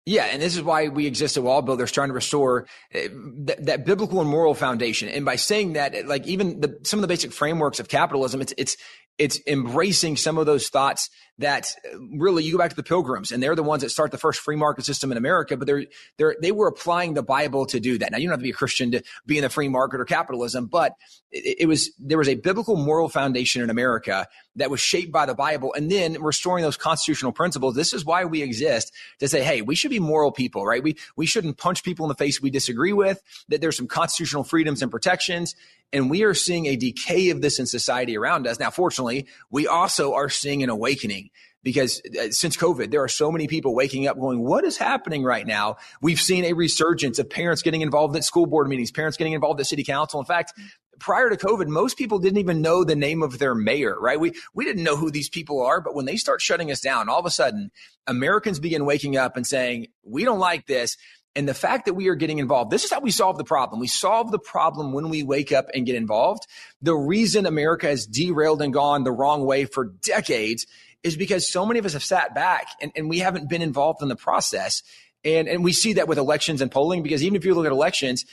yeah, 0.09 0.25
and 0.25 0.41
this 0.41 0.55
is 0.55 0.63
why 0.63 0.87
we 0.87 1.05
exist 1.05 1.37
at 1.37 1.43
WallBuilders, 1.43 1.91
trying 1.91 2.07
to 2.07 2.15
restore 2.15 2.65
eh, 2.93 3.09
that, 3.45 3.63
that, 3.67 3.85
biblical 3.85 4.21
and 4.21 4.29
moral 4.29 4.55
foundation. 4.55 5.07
And 5.07 5.23
by 5.23 5.35
saying 5.35 5.73
that, 5.73 6.07
like 6.07 6.25
even 6.25 6.61
the, 6.61 6.79
some 6.81 6.97
of 6.97 7.01
the 7.03 7.07
basic 7.07 7.31
frameworks 7.31 7.79
of 7.79 7.89
capitalism, 7.89 8.41
it's 8.41 8.51
it's 8.57 8.75
it's 9.19 9.39
embracing 9.45 10.17
some 10.17 10.39
of 10.39 10.47
those 10.47 10.69
thoughts 10.69 11.11
that 11.39 11.73
really 12.11 12.43
you 12.43 12.51
go 12.51 12.57
back 12.57 12.69
to 12.69 12.75
the 12.75 12.83
pilgrims 12.83 13.31
and 13.31 13.41
they're 13.41 13.55
the 13.55 13.63
ones 13.63 13.81
that 13.81 13.89
start 13.89 14.11
the 14.11 14.17
first 14.17 14.41
free 14.41 14.57
market 14.57 14.85
system 14.85 15.11
in 15.11 15.17
America, 15.17 15.55
but 15.55 15.65
they're, 15.65 15.85
they're, 16.17 16.35
they 16.41 16.51
were 16.51 16.67
applying 16.67 17.13
the 17.13 17.23
Bible 17.23 17.65
to 17.65 17.79
do 17.79 17.97
that. 17.97 18.11
Now 18.11 18.17
you 18.17 18.27
don't 18.27 18.33
have 18.33 18.39
to 18.39 18.43
be 18.43 18.49
a 18.49 18.53
Christian 18.53 18.91
to 18.91 19.01
be 19.25 19.37
in 19.37 19.43
the 19.43 19.49
free 19.49 19.69
market 19.69 20.01
or 20.01 20.05
capitalism, 20.05 20.67
but 20.67 20.95
it, 21.31 21.61
it 21.61 21.65
was, 21.65 21.91
there 21.97 22.17
was 22.17 22.27
a 22.27 22.35
biblical 22.35 22.75
moral 22.75 23.07
foundation 23.07 23.61
in 23.61 23.69
America 23.69 24.27
that 24.57 24.69
was 24.69 24.81
shaped 24.81 25.11
by 25.11 25.25
the 25.25 25.33
Bible 25.33 25.73
and 25.73 25.89
then 25.89 26.21
restoring 26.21 26.61
those 26.61 26.77
constitutional 26.77 27.31
principles. 27.31 27.73
This 27.73 27.93
is 27.93 28.03
why 28.03 28.25
we 28.25 28.41
exist 28.41 28.93
to 29.19 29.27
say, 29.27 29.41
Hey, 29.41 29.61
we 29.61 29.75
should 29.75 29.91
be 29.91 29.99
moral 29.99 30.31
people, 30.31 30.65
right? 30.65 30.83
We, 30.83 30.97
we 31.15 31.25
shouldn't 31.25 31.57
punch 31.57 31.83
people 31.83 32.05
in 32.05 32.09
the 32.09 32.15
face 32.15 32.41
we 32.41 32.49
disagree 32.49 32.93
with, 32.93 33.21
that 33.47 33.61
there's 33.61 33.77
some 33.77 33.87
constitutional 33.87 34.43
freedoms 34.43 34.81
and 34.81 34.91
protections. 34.91 35.55
And 35.91 36.09
we 36.09 36.23
are 36.23 36.35
seeing 36.35 36.67
a 36.67 36.75
decay 36.75 37.29
of 37.29 37.41
this 37.41 37.59
in 37.59 37.65
society 37.65 38.15
around 38.15 38.45
us. 38.45 38.59
Now, 38.59 38.69
fortunately, 38.69 39.27
we 39.49 39.67
also 39.67 40.13
are 40.13 40.29
seeing 40.29 40.61
an 40.61 40.69
awakening 40.69 41.28
because 41.63 42.01
uh, 42.19 42.31
since 42.31 42.55
COVID, 42.55 42.91
there 42.91 43.03
are 43.03 43.09
so 43.09 43.31
many 43.31 43.47
people 43.47 43.75
waking 43.75 44.07
up 44.07 44.19
going, 44.19 44.39
what 44.43 44.63
is 44.63 44.77
happening 44.77 45.23
right 45.23 45.45
now? 45.45 45.77
We've 46.01 46.19
seen 46.19 46.45
a 46.45 46.53
resurgence 46.53 47.19
of 47.19 47.29
parents 47.29 47.61
getting 47.61 47.81
involved 47.81 48.15
at 48.15 48.23
school 48.23 48.45
board 48.45 48.67
meetings, 48.67 48.91
parents 48.91 49.17
getting 49.17 49.33
involved 49.33 49.59
at 49.59 49.67
city 49.67 49.83
council. 49.83 50.19
In 50.19 50.25
fact, 50.25 50.53
prior 50.99 51.29
to 51.29 51.37
COVID, 51.37 51.67
most 51.67 51.97
people 51.97 52.19
didn't 52.19 52.39
even 52.39 52.61
know 52.61 52.83
the 52.83 52.95
name 52.95 53.23
of 53.23 53.39
their 53.39 53.55
mayor, 53.55 53.97
right? 53.99 54.19
We, 54.19 54.33
we 54.53 54.65
didn't 54.65 54.83
know 54.83 54.95
who 54.95 55.11
these 55.11 55.29
people 55.29 55.61
are, 55.61 55.81
but 55.81 55.95
when 55.95 56.05
they 56.05 56.17
start 56.17 56.41
shutting 56.41 56.71
us 56.71 56.81
down, 56.81 57.09
all 57.09 57.19
of 57.19 57.25
a 57.25 57.31
sudden, 57.31 57.71
Americans 58.07 58.59
begin 58.59 58.85
waking 58.85 59.17
up 59.17 59.35
and 59.35 59.45
saying, 59.45 59.87
we 60.03 60.23
don't 60.23 60.39
like 60.39 60.65
this. 60.67 60.97
And 61.35 61.47
the 61.47 61.53
fact 61.53 61.85
that 61.85 61.93
we 61.93 62.07
are 62.09 62.15
getting 62.15 62.39
involved, 62.39 62.71
this 62.71 62.83
is 62.83 62.91
how 62.91 62.99
we 62.99 63.11
solve 63.11 63.37
the 63.37 63.43
problem. 63.43 63.79
We 63.79 63.87
solve 63.87 64.31
the 64.31 64.39
problem 64.39 64.93
when 64.93 65.09
we 65.09 65.23
wake 65.23 65.51
up 65.51 65.67
and 65.73 65.85
get 65.85 65.95
involved. 65.95 66.47
The 66.81 66.95
reason 66.95 67.45
America 67.45 67.87
has 67.87 68.05
derailed 68.05 68.61
and 68.61 68.73
gone 68.73 69.03
the 69.03 69.11
wrong 69.11 69.45
way 69.45 69.65
for 69.65 69.85
decades 69.85 70.65
is 71.03 71.15
because 71.15 71.51
so 71.51 71.65
many 71.65 71.79
of 71.79 71.85
us 71.85 71.93
have 71.93 72.03
sat 72.03 72.35
back 72.35 72.67
and, 72.81 72.91
and 72.95 73.09
we 73.09 73.19
haven't 73.19 73.49
been 73.49 73.61
involved 73.61 74.01
in 74.01 74.09
the 74.09 74.15
process. 74.15 74.83
And, 75.25 75.49
and 75.49 75.65
we 75.65 75.73
see 75.73 75.93
that 75.93 76.07
with 76.07 76.17
elections 76.17 76.61
and 76.61 76.71
polling 76.71 77.03
because 77.03 77.23
even 77.23 77.35
if 77.35 77.43
you 77.43 77.53
look 77.53 77.65
at 77.65 77.73
elections, 77.73 78.25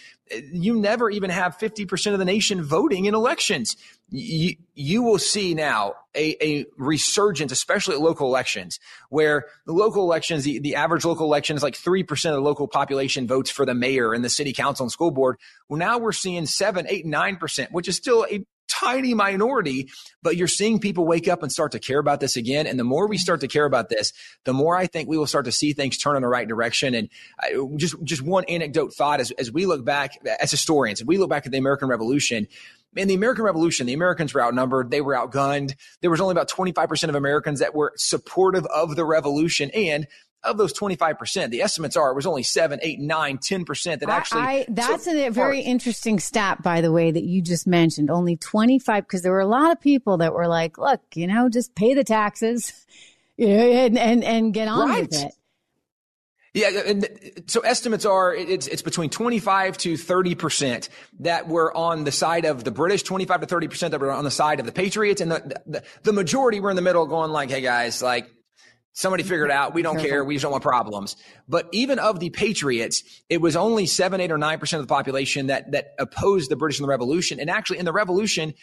you 0.53 0.79
never 0.79 1.11
even 1.11 1.31
have 1.31 1.59
50% 1.59 2.13
of 2.13 2.21
the 2.21 2.25
nation 2.25 2.63
voting 2.63 3.07
in 3.07 3.15
elections. 3.15 3.77
You, 4.09 4.55
you 4.75 5.03
will 5.03 5.19
see 5.19 5.55
now 5.55 5.95
a, 6.15 6.37
a 6.45 6.67
resurgence, 6.77 7.51
especially 7.51 7.97
at 7.97 8.01
local 8.01 8.29
elections, 8.29 8.79
where 9.09 9.47
the 9.67 9.73
local 9.73 10.05
elections, 10.05 10.45
the, 10.45 10.61
the 10.61 10.77
average 10.77 11.05
local 11.05 11.27
election 11.27 11.57
is 11.57 11.63
like 11.63 11.75
3% 11.75 12.03
of 12.11 12.37
the 12.37 12.41
local 12.41 12.69
population 12.69 13.27
votes 13.27 13.51
for 13.51 13.67
the 13.67 13.75
mayor 13.75 14.13
and 14.13 14.25
the 14.25 14.31
city 14.31 14.53
council 14.53 14.85
and 14.85 14.93
school 14.93 15.11
board. 15.11 15.39
Well, 15.69 15.79
now 15.79 15.99
we're 15.99 16.13
seeing 16.13 16.47
7, 16.47 16.87
8, 16.89 17.05
9%, 17.05 17.73
which 17.73 17.89
is 17.89 17.97
still 17.97 18.27
a 18.31 18.47
tiny 18.69 19.15
minority, 19.15 19.89
but 20.23 20.37
you're 20.37 20.49
seeing 20.49 20.79
people 20.79 21.07
wake 21.07 21.29
up 21.29 21.43
and 21.43 21.51
start 21.51 21.73
to 21.73 21.79
care 21.79 21.99
about 21.99 22.21
this 22.21 22.37
again. 22.37 22.67
And 22.67 22.79
the 22.79 22.85
more 22.85 23.09
we 23.09 23.19
start 23.19 23.41
to 23.41 23.49
care 23.49 23.65
about 23.65 23.89
this, 23.89 24.13
the 24.45 24.53
more 24.53 24.77
I 24.77 24.87
think 24.87 25.09
we 25.09 25.19
will 25.19 25.27
start 25.27 25.45
to 25.45 25.53
see 25.53 25.73
things 25.73 25.99
turn 25.99 26.17
in 26.17 26.23
the 26.23 26.29
right 26.29 26.49
direction. 26.49 26.95
And 26.95 27.09
uh, 27.43 27.67
just, 27.77 28.03
just 28.05 28.23
one 28.23 28.45
anecdote 28.45 28.95
thought 28.95 29.21
as, 29.21 29.31
as 29.33 29.51
we 29.53 29.67
look 29.67 29.85
back 29.85 30.13
as 30.41 30.51
historians, 30.51 31.01
if 31.01 31.07
we 31.07 31.19
look 31.19 31.31
back 31.31 31.47
at 31.47 31.53
the 31.53 31.59
American 31.59 31.89
Revolution, 31.89 32.47
in 32.97 33.09
the 33.09 33.15
American 33.15 33.45
Revolution, 33.45 33.87
the 33.87 33.93
Americans 33.93 34.33
were 34.33 34.43
outnumbered. 34.43 34.91
They 34.91 35.03
were 35.03 35.15
outgunned. 35.15 35.75
There 36.01 36.11
was 36.11 36.21
only 36.21 36.33
about 36.33 36.49
25% 36.49 37.09
of 37.11 37.15
Americans 37.15 37.61
that 37.61 37.75
were 37.75 37.93
supportive 37.97 38.65
of 38.67 38.97
the 38.97 39.05
revolution. 39.05 39.71
And 39.75 40.07
of 40.43 40.59
those 40.59 40.73
25%, 40.73 41.51
the 41.51 41.63
estimates 41.63 41.97
are 41.97 42.11
it 42.11 42.15
was 42.15 42.27
only 42.27 42.43
7, 42.43 42.79
8, 42.83 43.01
9, 43.01 43.39
10% 43.39 44.01
that 44.01 44.09
actually. 44.09 44.41
I, 44.41 44.47
I, 44.47 44.67
that's 44.69 45.07
a 45.07 45.29
very 45.31 45.61
interesting 45.61 46.21
stat, 46.21 46.63
by 46.63 46.81
the 46.81 46.93
way, 46.93 47.11
that 47.11 47.25
you 47.25 47.43
just 47.43 47.67
mentioned. 47.67 48.11
Only 48.11 48.37
25, 48.37 49.05
because 49.05 49.23
there 49.23 49.33
were 49.33 49.41
a 49.41 49.47
lot 49.47 49.73
of 49.73 49.81
people 49.81 50.19
that 50.19 50.33
were 50.33 50.49
like, 50.49 50.79
look, 50.79 51.01
you 51.15 51.27
know, 51.27 51.49
just 51.49 51.75
pay 51.75 51.95
the 51.95 52.05
taxes 52.05 52.87
you 53.37 53.49
know, 53.49 53.55
and, 53.55 53.99
and, 53.99 54.25
and 54.25 54.55
get 54.55 54.69
on 54.69 54.89
right. 54.89 55.03
with 55.03 55.25
it. 55.25 55.33
Yeah, 56.57 56.71
and 56.87 57.07
so 57.49 57.61
estimates 57.61 58.07
are 58.07 58.35
it's 58.35 58.67
it's 58.67 58.81
between 58.81 59.11
25 59.11 59.77
to 59.77 59.99
30 59.99 60.35
percent 60.37 60.89
that 61.21 61.49
were 61.49 61.77
on 61.77 62.05
the 62.05 62.13
side 62.13 62.47
of 62.47 62.65
the 62.65 62.71
British, 62.71 63.03
25 63.03 63.43
to 63.43 63.47
30 63.47 63.69
percent 63.69 63.91
that 63.91 64.01
were 64.01 64.11
on 64.11 64.25
the 64.25 64.31
side 64.31 64.59
of 64.59 64.65
the 64.65 64.73
Patriots, 64.73 65.21
and 65.21 65.31
the, 65.31 65.61
the 65.67 65.83
the 66.05 66.15
majority 66.15 66.61
were 66.61 66.71
in 66.71 66.77
the 66.77 66.81
middle, 66.81 67.05
going 67.05 67.31
like, 67.31 67.51
"Hey 67.51 67.61
guys, 67.61 68.03
like 68.03 68.31
Somebody 68.97 69.25
figured 69.25 69.51
out 69.51 69.75
we 69.75 69.83
don't 69.83 70.01
care. 70.01 70.25
We 70.25 70.37
just 70.37 70.43
don't 70.43 70.53
want 70.53 70.65
problems. 70.65 71.17
But 71.47 71.69
even 71.73 71.99
of 71.99 72.19
the 72.19 72.31
Patriots, 72.31 73.03
it 73.29 73.43
was 73.43 73.55
only 73.55 73.85
seven, 73.85 74.23
eight, 74.23 74.33
or 74.33 74.39
nine 74.39 74.59
percent 74.59 74.81
of 74.81 74.89
the 74.89 74.95
population 74.95 75.49
that 75.49 75.71
that 75.73 75.89
opposed 75.99 76.51
the 76.51 76.57
British 76.57 76.81
in 76.81 76.83
the 76.83 76.89
Revolution. 76.89 77.39
And 77.39 77.51
actually, 77.51 77.77
in 77.79 77.85
the 77.85 77.93
Revolution, 77.93 78.55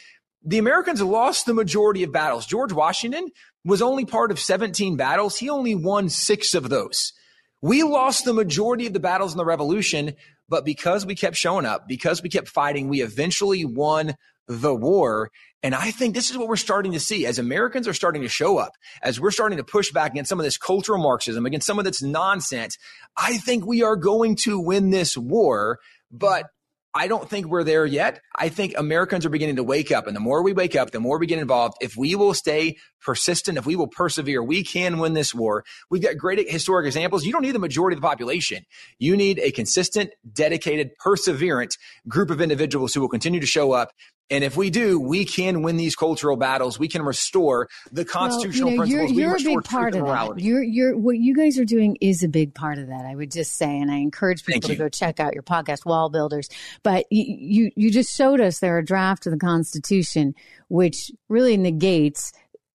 the 0.44 0.58
Americans 0.58 1.04
lost 1.04 1.46
the 1.46 1.54
majority 1.54 2.02
of 2.02 2.12
battles. 2.12 2.48
George 2.48 2.74
Washington 2.74 3.30
was 3.64 3.84
only 3.84 4.06
part 4.06 4.32
of 4.32 4.40
17 4.40 4.98
battles. 4.98 5.38
He 5.38 5.52
only 5.52 5.76
won 5.76 6.10
six 6.10 6.56
of 6.56 6.68
those. 6.68 7.14
We 7.62 7.84
lost 7.84 8.26
the 8.26 8.34
majority 8.34 8.88
of 8.88 8.94
the 8.94 9.00
battles 9.00 9.34
in 9.34 9.38
the 9.38 9.46
Revolution, 9.46 10.16
but 10.50 10.66
because 10.66 11.06
we 11.06 11.14
kept 11.14 11.36
showing 11.36 11.68
up, 11.68 11.88
because 11.88 12.24
we 12.24 12.30
kept 12.30 12.50
fighting, 12.50 12.90
we 12.90 13.04
eventually 13.04 13.66
won 13.66 14.16
the 14.48 14.74
war. 14.74 15.32
And 15.62 15.74
I 15.74 15.92
think 15.92 16.14
this 16.14 16.30
is 16.30 16.38
what 16.38 16.48
we're 16.48 16.58
starting 16.58 16.92
to 16.92 17.00
see 17.00 17.26
as 17.26 17.40
Americans 17.40 17.88
are 17.88 17.94
starting 17.94 18.22
to 18.24 18.28
show 18.28 18.58
up, 18.58 18.74
as 19.02 19.20
we're 19.20 19.32
starting 19.32 19.58
to 19.58 19.64
push 19.64 19.92
back 19.92 20.12
against 20.12 20.30
some 20.30 20.40
of 20.40 20.44
this 20.44 20.58
cultural 20.58 21.02
Marxism, 21.02 21.46
against 21.46 21.66
some 21.66 21.80
of 21.80 21.86
this 21.86 22.02
nonsense. 22.02 22.78
I 23.16 23.38
think 23.38 23.66
we 23.66 23.82
are 23.82 23.96
going 23.96 24.36
to 24.44 24.60
win 24.60 24.90
this 24.90 25.18
war, 25.18 25.80
but 26.12 26.48
I 26.96 27.08
don't 27.08 27.28
think 27.28 27.48
we're 27.48 27.64
there 27.64 27.88
yet. 27.88 28.22
I 28.36 28.50
think 28.50 28.76
Americans 28.78 29.26
are 29.26 29.30
beginning 29.30 29.56
to 29.56 29.64
wake 29.64 29.92
up. 29.92 30.06
And 30.06 30.16
the 30.16 30.20
more 30.20 30.44
we 30.44 30.54
wake 30.54 30.76
up, 30.76 30.92
the 30.92 31.00
more 31.00 31.18
we 31.18 31.26
get 31.26 31.40
involved. 31.40 31.76
If 31.82 31.98
we 31.98 32.14
will 32.14 32.36
stay 32.36 32.78
persistent, 33.02 33.58
if 33.58 33.66
we 33.66 33.76
will 33.76 33.88
persevere, 33.88 34.44
we 34.44 34.64
can 34.64 35.00
win 35.00 35.14
this 35.14 35.34
war. 35.34 35.64
We've 35.90 36.04
got 36.04 36.18
great 36.18 36.48
historic 36.52 36.86
examples. 36.86 37.26
You 37.26 37.32
don't 37.32 37.42
need 37.42 37.56
the 37.56 37.60
majority 37.60 37.96
of 37.96 38.02
the 38.02 38.08
population. 38.08 38.64
You 39.00 39.18
need 39.18 39.40
a 39.40 39.52
consistent, 39.52 40.12
dedicated, 40.34 40.92
perseverant 41.04 41.72
group 42.08 42.30
of 42.30 42.42
individuals 42.42 42.94
who 42.94 43.02
will 43.02 43.10
continue 43.10 43.40
to 43.40 43.48
show 43.48 43.72
up 43.72 43.92
and 44.30 44.44
if 44.44 44.56
we 44.58 44.70
do, 44.70 45.00
we 45.00 45.26
can 45.26 45.62
win 45.62 45.78
these 45.78 45.96
cultural 45.96 46.38
battles. 46.38 46.80
We 46.80 46.88
can 46.88 47.04
restore 47.04 47.70
the 47.92 48.06
constitutional 48.06 48.76
well, 48.76 48.88
you 48.88 48.96
know, 48.96 49.02
principles. 49.04 49.18
You're, 49.18 49.30
you're 49.30 49.56
a 49.56 49.58
big 49.58 49.64
part 49.66 49.96
of 49.96 50.06
that. 50.06 50.40
You're, 50.40 50.64
you're, 50.64 50.98
what 50.98 51.18
you 51.18 51.36
guys 51.36 51.60
are 51.60 51.66
doing 51.66 51.98
is 52.02 52.24
a 52.24 52.28
big 52.28 52.56
part 52.56 52.78
of 52.78 52.88
that. 52.88 53.06
I 53.06 53.16
would 53.16 53.32
just 53.32 53.58
say, 53.58 53.78
and 53.80 53.92
I 53.92 53.98
encourage 53.98 54.46
people 54.46 54.70
to 54.70 54.76
go 54.76 54.90
check 54.90 55.20
out 55.20 55.34
your 55.34 55.44
podcast, 55.44 55.84
WallBuilders. 55.84 56.50
But 56.84 57.06
you, 57.12 57.26
you, 57.26 57.72
you 57.76 57.92
just 57.92 58.16
showed 58.16 58.40
us 58.40 58.60
there 58.60 58.78
a 58.78 58.86
draft 58.86 59.28
of 59.28 59.34
the 59.34 59.40
Constitution, 59.40 60.34
which 60.68 61.12
really 61.30 61.58
negates 61.58 62.32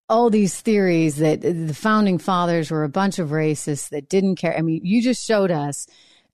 all 0.09 0.31
these 0.31 0.61
theories 0.61 1.17
that 1.17 1.41
the 1.43 1.75
founding 1.75 2.19
fathers 2.19 2.71
were 2.71 2.85
a 2.85 2.89
bunch 2.89 3.19
of 3.19 3.31
racists 3.31 3.91
that 3.91 4.09
didn't 4.09 4.37
care. 4.37 4.57
I 4.57 4.63
mean, 4.63 4.81
you 4.85 5.03
just 5.03 5.27
showed 5.27 5.51
us 5.51 5.87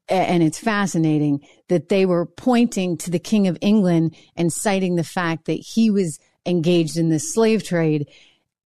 and 0.08 0.42
it's 0.42 0.58
fascinating 0.58 1.40
that 1.68 1.88
they 1.88 2.06
were 2.06 2.26
pointing 2.26 2.96
to 2.98 3.10
the 3.10 3.18
King 3.18 3.48
of 3.48 3.58
England 3.60 4.14
and 4.36 4.52
citing 4.52 4.96
the 4.96 5.04
fact 5.04 5.46
that 5.46 5.52
he 5.54 5.90
was 5.90 6.18
engaged 6.46 6.96
in 6.96 7.08
the 7.08 7.18
slave 7.18 7.62
trade. 7.64 8.06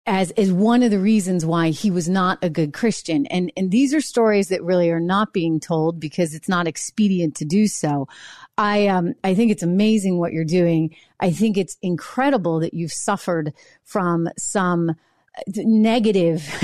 as 0.05 0.31
as 0.31 0.51
one 0.51 0.83
of 0.83 0.91
the 0.91 0.99
reasons 0.99 1.45
why 1.45 1.69
he 1.69 1.89
was 1.89 2.09
not 2.09 2.37
a 2.41 2.49
good 2.49 2.73
Christian. 2.73 3.25
And 3.27 3.51
and 3.55 3.71
these 3.71 3.93
are 3.93 4.01
stories 4.01 4.49
that 4.49 4.63
really 4.63 4.91
are 4.91 4.99
not 4.99 5.33
being 5.33 5.59
told 5.59 5.99
because 5.99 6.33
it's 6.33 6.49
not 6.49 6.67
expedient 6.67 7.35
to 7.35 7.45
do 7.45 7.67
so. 7.67 8.07
I 8.57 8.87
um 8.87 9.13
I 9.23 9.33
think 9.33 9.51
it's 9.51 9.63
amazing 9.63 10.19
what 10.19 10.33
you're 10.33 10.43
doing. 10.45 10.95
I 11.19 11.31
think 11.31 11.57
it's 11.57 11.77
incredible 11.81 12.59
that 12.59 12.73
you've 12.73 12.91
suffered 12.91 13.53
from 13.83 14.27
some 14.37 14.95
negative, 15.55 16.47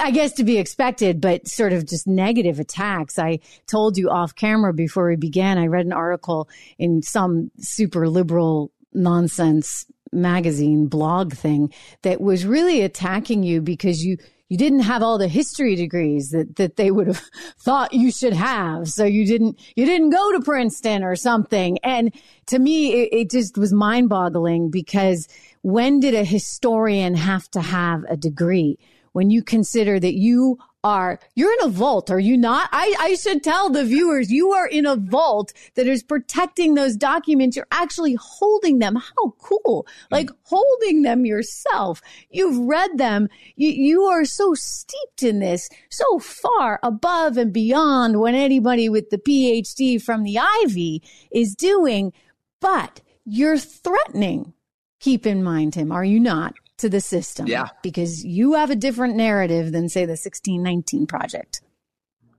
I 0.00 0.10
guess 0.10 0.32
to 0.34 0.44
be 0.44 0.58
expected, 0.58 1.20
but 1.20 1.46
sort 1.46 1.72
of 1.72 1.86
just 1.86 2.06
negative 2.06 2.58
attacks. 2.58 3.18
I 3.18 3.40
told 3.66 3.96
you 3.96 4.10
off 4.10 4.34
camera 4.34 4.72
before 4.72 5.08
we 5.08 5.16
began, 5.16 5.58
I 5.58 5.66
read 5.66 5.86
an 5.86 5.92
article 5.92 6.48
in 6.78 7.02
some 7.02 7.50
super 7.58 8.08
liberal 8.08 8.72
nonsense 8.92 9.86
magazine 10.12 10.86
blog 10.86 11.34
thing 11.34 11.72
that 12.02 12.20
was 12.20 12.46
really 12.46 12.82
attacking 12.82 13.42
you 13.42 13.60
because 13.60 14.04
you 14.04 14.16
you 14.48 14.56
didn't 14.56 14.80
have 14.80 15.02
all 15.02 15.18
the 15.18 15.28
history 15.28 15.76
degrees 15.76 16.30
that 16.30 16.56
that 16.56 16.76
they 16.76 16.90
would 16.90 17.06
have 17.06 17.22
thought 17.60 17.92
you 17.92 18.10
should 18.10 18.32
have 18.32 18.88
so 18.88 19.04
you 19.04 19.26
didn't 19.26 19.60
you 19.76 19.84
didn't 19.84 20.10
go 20.10 20.32
to 20.32 20.40
Princeton 20.40 21.02
or 21.02 21.14
something 21.14 21.78
and 21.82 22.14
to 22.46 22.58
me 22.58 22.92
it, 22.92 23.08
it 23.12 23.30
just 23.30 23.58
was 23.58 23.72
mind 23.72 24.08
boggling 24.08 24.70
because 24.70 25.28
when 25.62 26.00
did 26.00 26.14
a 26.14 26.24
historian 26.24 27.14
have 27.14 27.50
to 27.50 27.60
have 27.60 28.04
a 28.08 28.16
degree? 28.16 28.78
When 29.12 29.30
you 29.30 29.42
consider 29.42 29.98
that 29.98 30.14
you 30.14 30.58
are 30.84 31.18
you're 31.34 31.52
in 31.52 31.66
a 31.66 31.68
vault 31.68 32.08
are 32.10 32.20
you 32.20 32.36
not? 32.36 32.68
I, 32.72 32.94
I 33.00 33.14
should 33.14 33.42
tell 33.42 33.68
the 33.68 33.84
viewers 33.84 34.30
you 34.30 34.52
are 34.52 34.66
in 34.66 34.86
a 34.86 34.96
vault 34.96 35.52
that 35.74 35.88
is 35.88 36.02
protecting 36.02 36.74
those 36.74 36.96
documents. 36.96 37.56
You're 37.56 37.66
actually 37.72 38.16
holding 38.20 38.78
them. 38.78 38.94
How 38.94 39.34
cool. 39.38 39.86
Mm. 39.86 40.06
Like 40.10 40.30
holding 40.44 41.02
them 41.02 41.26
yourself. 41.26 42.00
You've 42.30 42.58
read 42.58 42.96
them. 42.96 43.28
You, 43.56 43.70
you 43.70 44.02
are 44.04 44.24
so 44.24 44.54
steeped 44.54 45.22
in 45.22 45.40
this 45.40 45.68
so 45.90 46.18
far 46.20 46.78
above 46.82 47.36
and 47.36 47.52
beyond 47.52 48.20
what 48.20 48.34
anybody 48.34 48.88
with 48.88 49.10
the 49.10 49.18
phd 49.18 50.00
from 50.02 50.22
the 50.22 50.38
ivy 50.38 51.02
is 51.32 51.54
doing 51.54 52.12
but 52.60 53.00
you're 53.24 53.58
threatening 53.58 54.52
keep 55.00 55.26
in 55.26 55.42
mind 55.42 55.74
him 55.74 55.92
are 55.92 56.04
you 56.04 56.20
not 56.20 56.54
to 56.78 56.88
the 56.88 57.00
system. 57.00 57.46
Yeah. 57.46 57.68
Because 57.82 58.24
you 58.24 58.54
have 58.54 58.70
a 58.70 58.76
different 58.76 59.16
narrative 59.16 59.72
than, 59.72 59.88
say, 59.88 60.04
the 60.04 60.12
1619 60.12 61.06
project. 61.06 61.60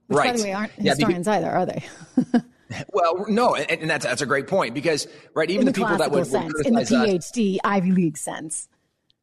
Which, 0.06 0.18
right. 0.18 0.32
By 0.32 0.36
the 0.36 0.42
way, 0.42 0.52
aren't 0.52 0.72
yeah, 0.78 0.94
historians 0.94 1.26
because, 1.26 1.44
either, 1.44 1.50
are 1.50 1.66
they? 1.66 1.84
well, 2.92 3.26
no, 3.28 3.54
and, 3.54 3.82
and, 3.82 3.90
that's 3.90 4.04
that's 4.04 4.22
a 4.22 4.26
great 4.26 4.48
point 4.48 4.74
because 4.74 5.06
right, 5.34 5.48
even 5.48 5.66
the, 5.66 5.72
the, 5.72 5.80
people 5.80 5.96
that 5.98 6.10
would, 6.10 6.26
sense, 6.26 6.52
would 6.52 6.66
in 6.66 6.74
the 6.74 6.80
PhD 6.80 7.54
us, 7.54 7.60
Ivy 7.62 7.92
League 7.92 8.16
sense. 8.16 8.68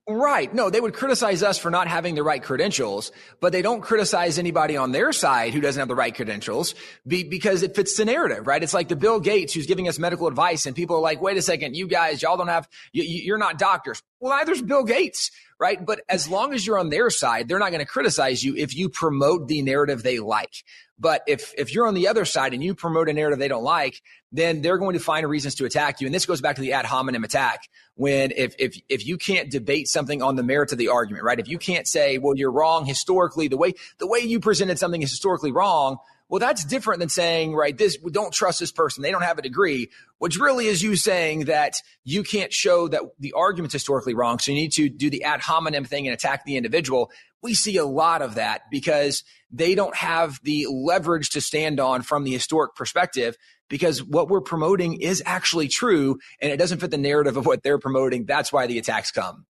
Right. 0.09 0.53
No, 0.53 0.69
they 0.69 0.79
would 0.79 0.93
criticize 0.93 1.43
us 1.43 1.57
for 1.57 1.69
not 1.69 1.89
having 1.89 2.15
the 2.15 2.23
right 2.23 2.41
credentials, 2.41 3.11
but 3.41 3.51
they 3.51 3.61
don't 3.61 3.81
criticize 3.81 4.39
anybody 4.39 4.77
on 4.77 4.93
their 4.93 5.11
side 5.11 5.53
who 5.53 5.59
doesn't 5.59 5.79
have 5.79 5.89
the 5.89 5.95
right 5.95 6.15
credentials 6.15 6.75
be, 7.05 7.23
because 7.23 7.61
it 7.61 7.75
fits 7.75 7.97
the 7.97 8.05
narrative, 8.05 8.47
right? 8.47 8.63
It's 8.63 8.73
like 8.73 8.87
the 8.87 8.95
Bill 8.95 9.19
Gates 9.19 9.53
who's 9.53 9.65
giving 9.65 9.89
us 9.89 9.99
medical 9.99 10.27
advice 10.27 10.65
and 10.65 10.73
people 10.73 10.95
are 10.95 11.01
like, 11.01 11.21
wait 11.21 11.35
a 11.35 11.41
second, 11.41 11.75
you 11.75 11.87
guys, 11.87 12.21
y'all 12.21 12.37
don't 12.37 12.47
have, 12.47 12.69
you, 12.93 13.03
you're 13.03 13.37
not 13.37 13.59
doctors. 13.59 14.01
Well, 14.19 14.35
neither's 14.37 14.61
Bill 14.61 14.83
Gates, 14.83 15.31
right? 15.59 15.83
But 15.83 16.01
as 16.09 16.27
long 16.27 16.53
as 16.53 16.65
you're 16.65 16.79
on 16.79 16.89
their 16.89 17.09
side, 17.09 17.47
they're 17.47 17.59
not 17.59 17.71
going 17.71 17.79
to 17.79 17.85
criticize 17.85 18.43
you 18.43 18.55
if 18.55 18.75
you 18.75 18.89
promote 18.89 19.47
the 19.47 19.61
narrative 19.61 20.01
they 20.01 20.19
like. 20.19 20.63
But 20.99 21.21
if, 21.27 21.53
if 21.55 21.73
you're 21.73 21.85
on 21.85 21.93
the 21.93 22.07
other 22.07 22.25
side 22.25 22.53
and 22.53 22.63
you 22.63 22.73
promote 22.73 23.09
a 23.09 23.13
narrative 23.13 23.37
they 23.37 23.47
don't 23.47 23.63
like, 23.63 24.01
then 24.31 24.61
they're 24.61 24.79
going 24.79 24.93
to 24.93 24.99
find 24.99 25.27
reasons 25.27 25.53
to 25.55 25.65
attack 25.65 26.01
you. 26.01 26.07
And 26.07 26.15
this 26.15 26.25
goes 26.25 26.41
back 26.41 26.55
to 26.55 26.61
the 26.61 26.73
ad 26.73 26.85
hominem 26.85 27.23
attack. 27.23 27.69
When 27.93 28.31
if, 28.35 28.55
if, 28.57 28.79
if 28.89 29.05
you 29.05 29.17
can't 29.17 29.51
debate 29.51 29.87
something 29.87 30.23
on 30.23 30.35
the 30.35 30.43
merits 30.43 30.71
of 30.71 30.79
the 30.79 30.89
argument, 30.89 31.23
right? 31.23 31.39
If 31.39 31.47
you 31.47 31.59
can't 31.59 31.87
say, 31.87 32.17
well, 32.17 32.35
you're 32.35 32.51
wrong 32.51 32.85
historically, 32.85 33.47
the 33.47 33.57
way, 33.57 33.73
the 33.99 34.07
way 34.07 34.19
you 34.19 34.39
presented 34.39 34.79
something 34.79 35.01
is 35.01 35.11
historically 35.11 35.51
wrong. 35.51 35.97
Well, 36.29 36.39
that's 36.39 36.65
different 36.65 36.99
than 36.99 37.09
saying, 37.09 37.55
right, 37.55 37.77
this, 37.77 37.97
we 38.03 38.11
don't 38.11 38.33
trust 38.33 38.59
this 38.59 38.71
person. 38.71 39.01
They 39.01 39.11
don't 39.11 39.21
have 39.21 39.37
a 39.37 39.41
degree, 39.41 39.89
which 40.17 40.37
really 40.37 40.67
is 40.67 40.83
you 40.83 40.95
saying 40.97 41.45
that 41.45 41.75
you 42.03 42.23
can't 42.23 42.51
show 42.51 42.89
that 42.89 43.01
the 43.19 43.33
argument's 43.33 43.73
historically 43.73 44.13
wrong. 44.13 44.39
So 44.39 44.51
you 44.51 44.57
need 44.57 44.73
to 44.73 44.89
do 44.89 45.09
the 45.09 45.23
ad 45.23 45.39
hominem 45.39 45.85
thing 45.85 46.05
and 46.05 46.13
attack 46.13 46.43
the 46.43 46.57
individual. 46.57 47.11
We 47.41 47.53
see 47.53 47.77
a 47.77 47.85
lot 47.85 48.21
of 48.21 48.35
that 48.35 48.63
because 48.69 49.23
they 49.51 49.73
don't 49.73 49.95
have 49.95 50.39
the 50.43 50.67
leverage 50.69 51.29
to 51.31 51.41
stand 51.41 51.79
on 51.79 52.01
from 52.01 52.25
the 52.25 52.31
historic 52.31 52.75
perspective 52.75 53.37
because 53.69 54.03
what 54.03 54.27
we're 54.27 54.41
promoting 54.41 55.01
is 55.01 55.23
actually 55.25 55.69
true 55.69 56.17
and 56.41 56.51
it 56.51 56.57
doesn't 56.57 56.79
fit 56.79 56.91
the 56.91 56.97
narrative 56.97 57.37
of 57.37 57.45
what 57.45 57.63
they're 57.63 57.79
promoting. 57.79 58.25
That's 58.25 58.51
why 58.51 58.67
the 58.67 58.79
attacks 58.79 59.11
come. 59.11 59.45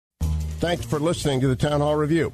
Thanks 0.59 0.85
for 0.85 0.99
listening 0.99 1.41
to 1.41 1.47
the 1.47 1.55
Town 1.55 1.79
Hall 1.79 1.95
Review. 1.95 2.33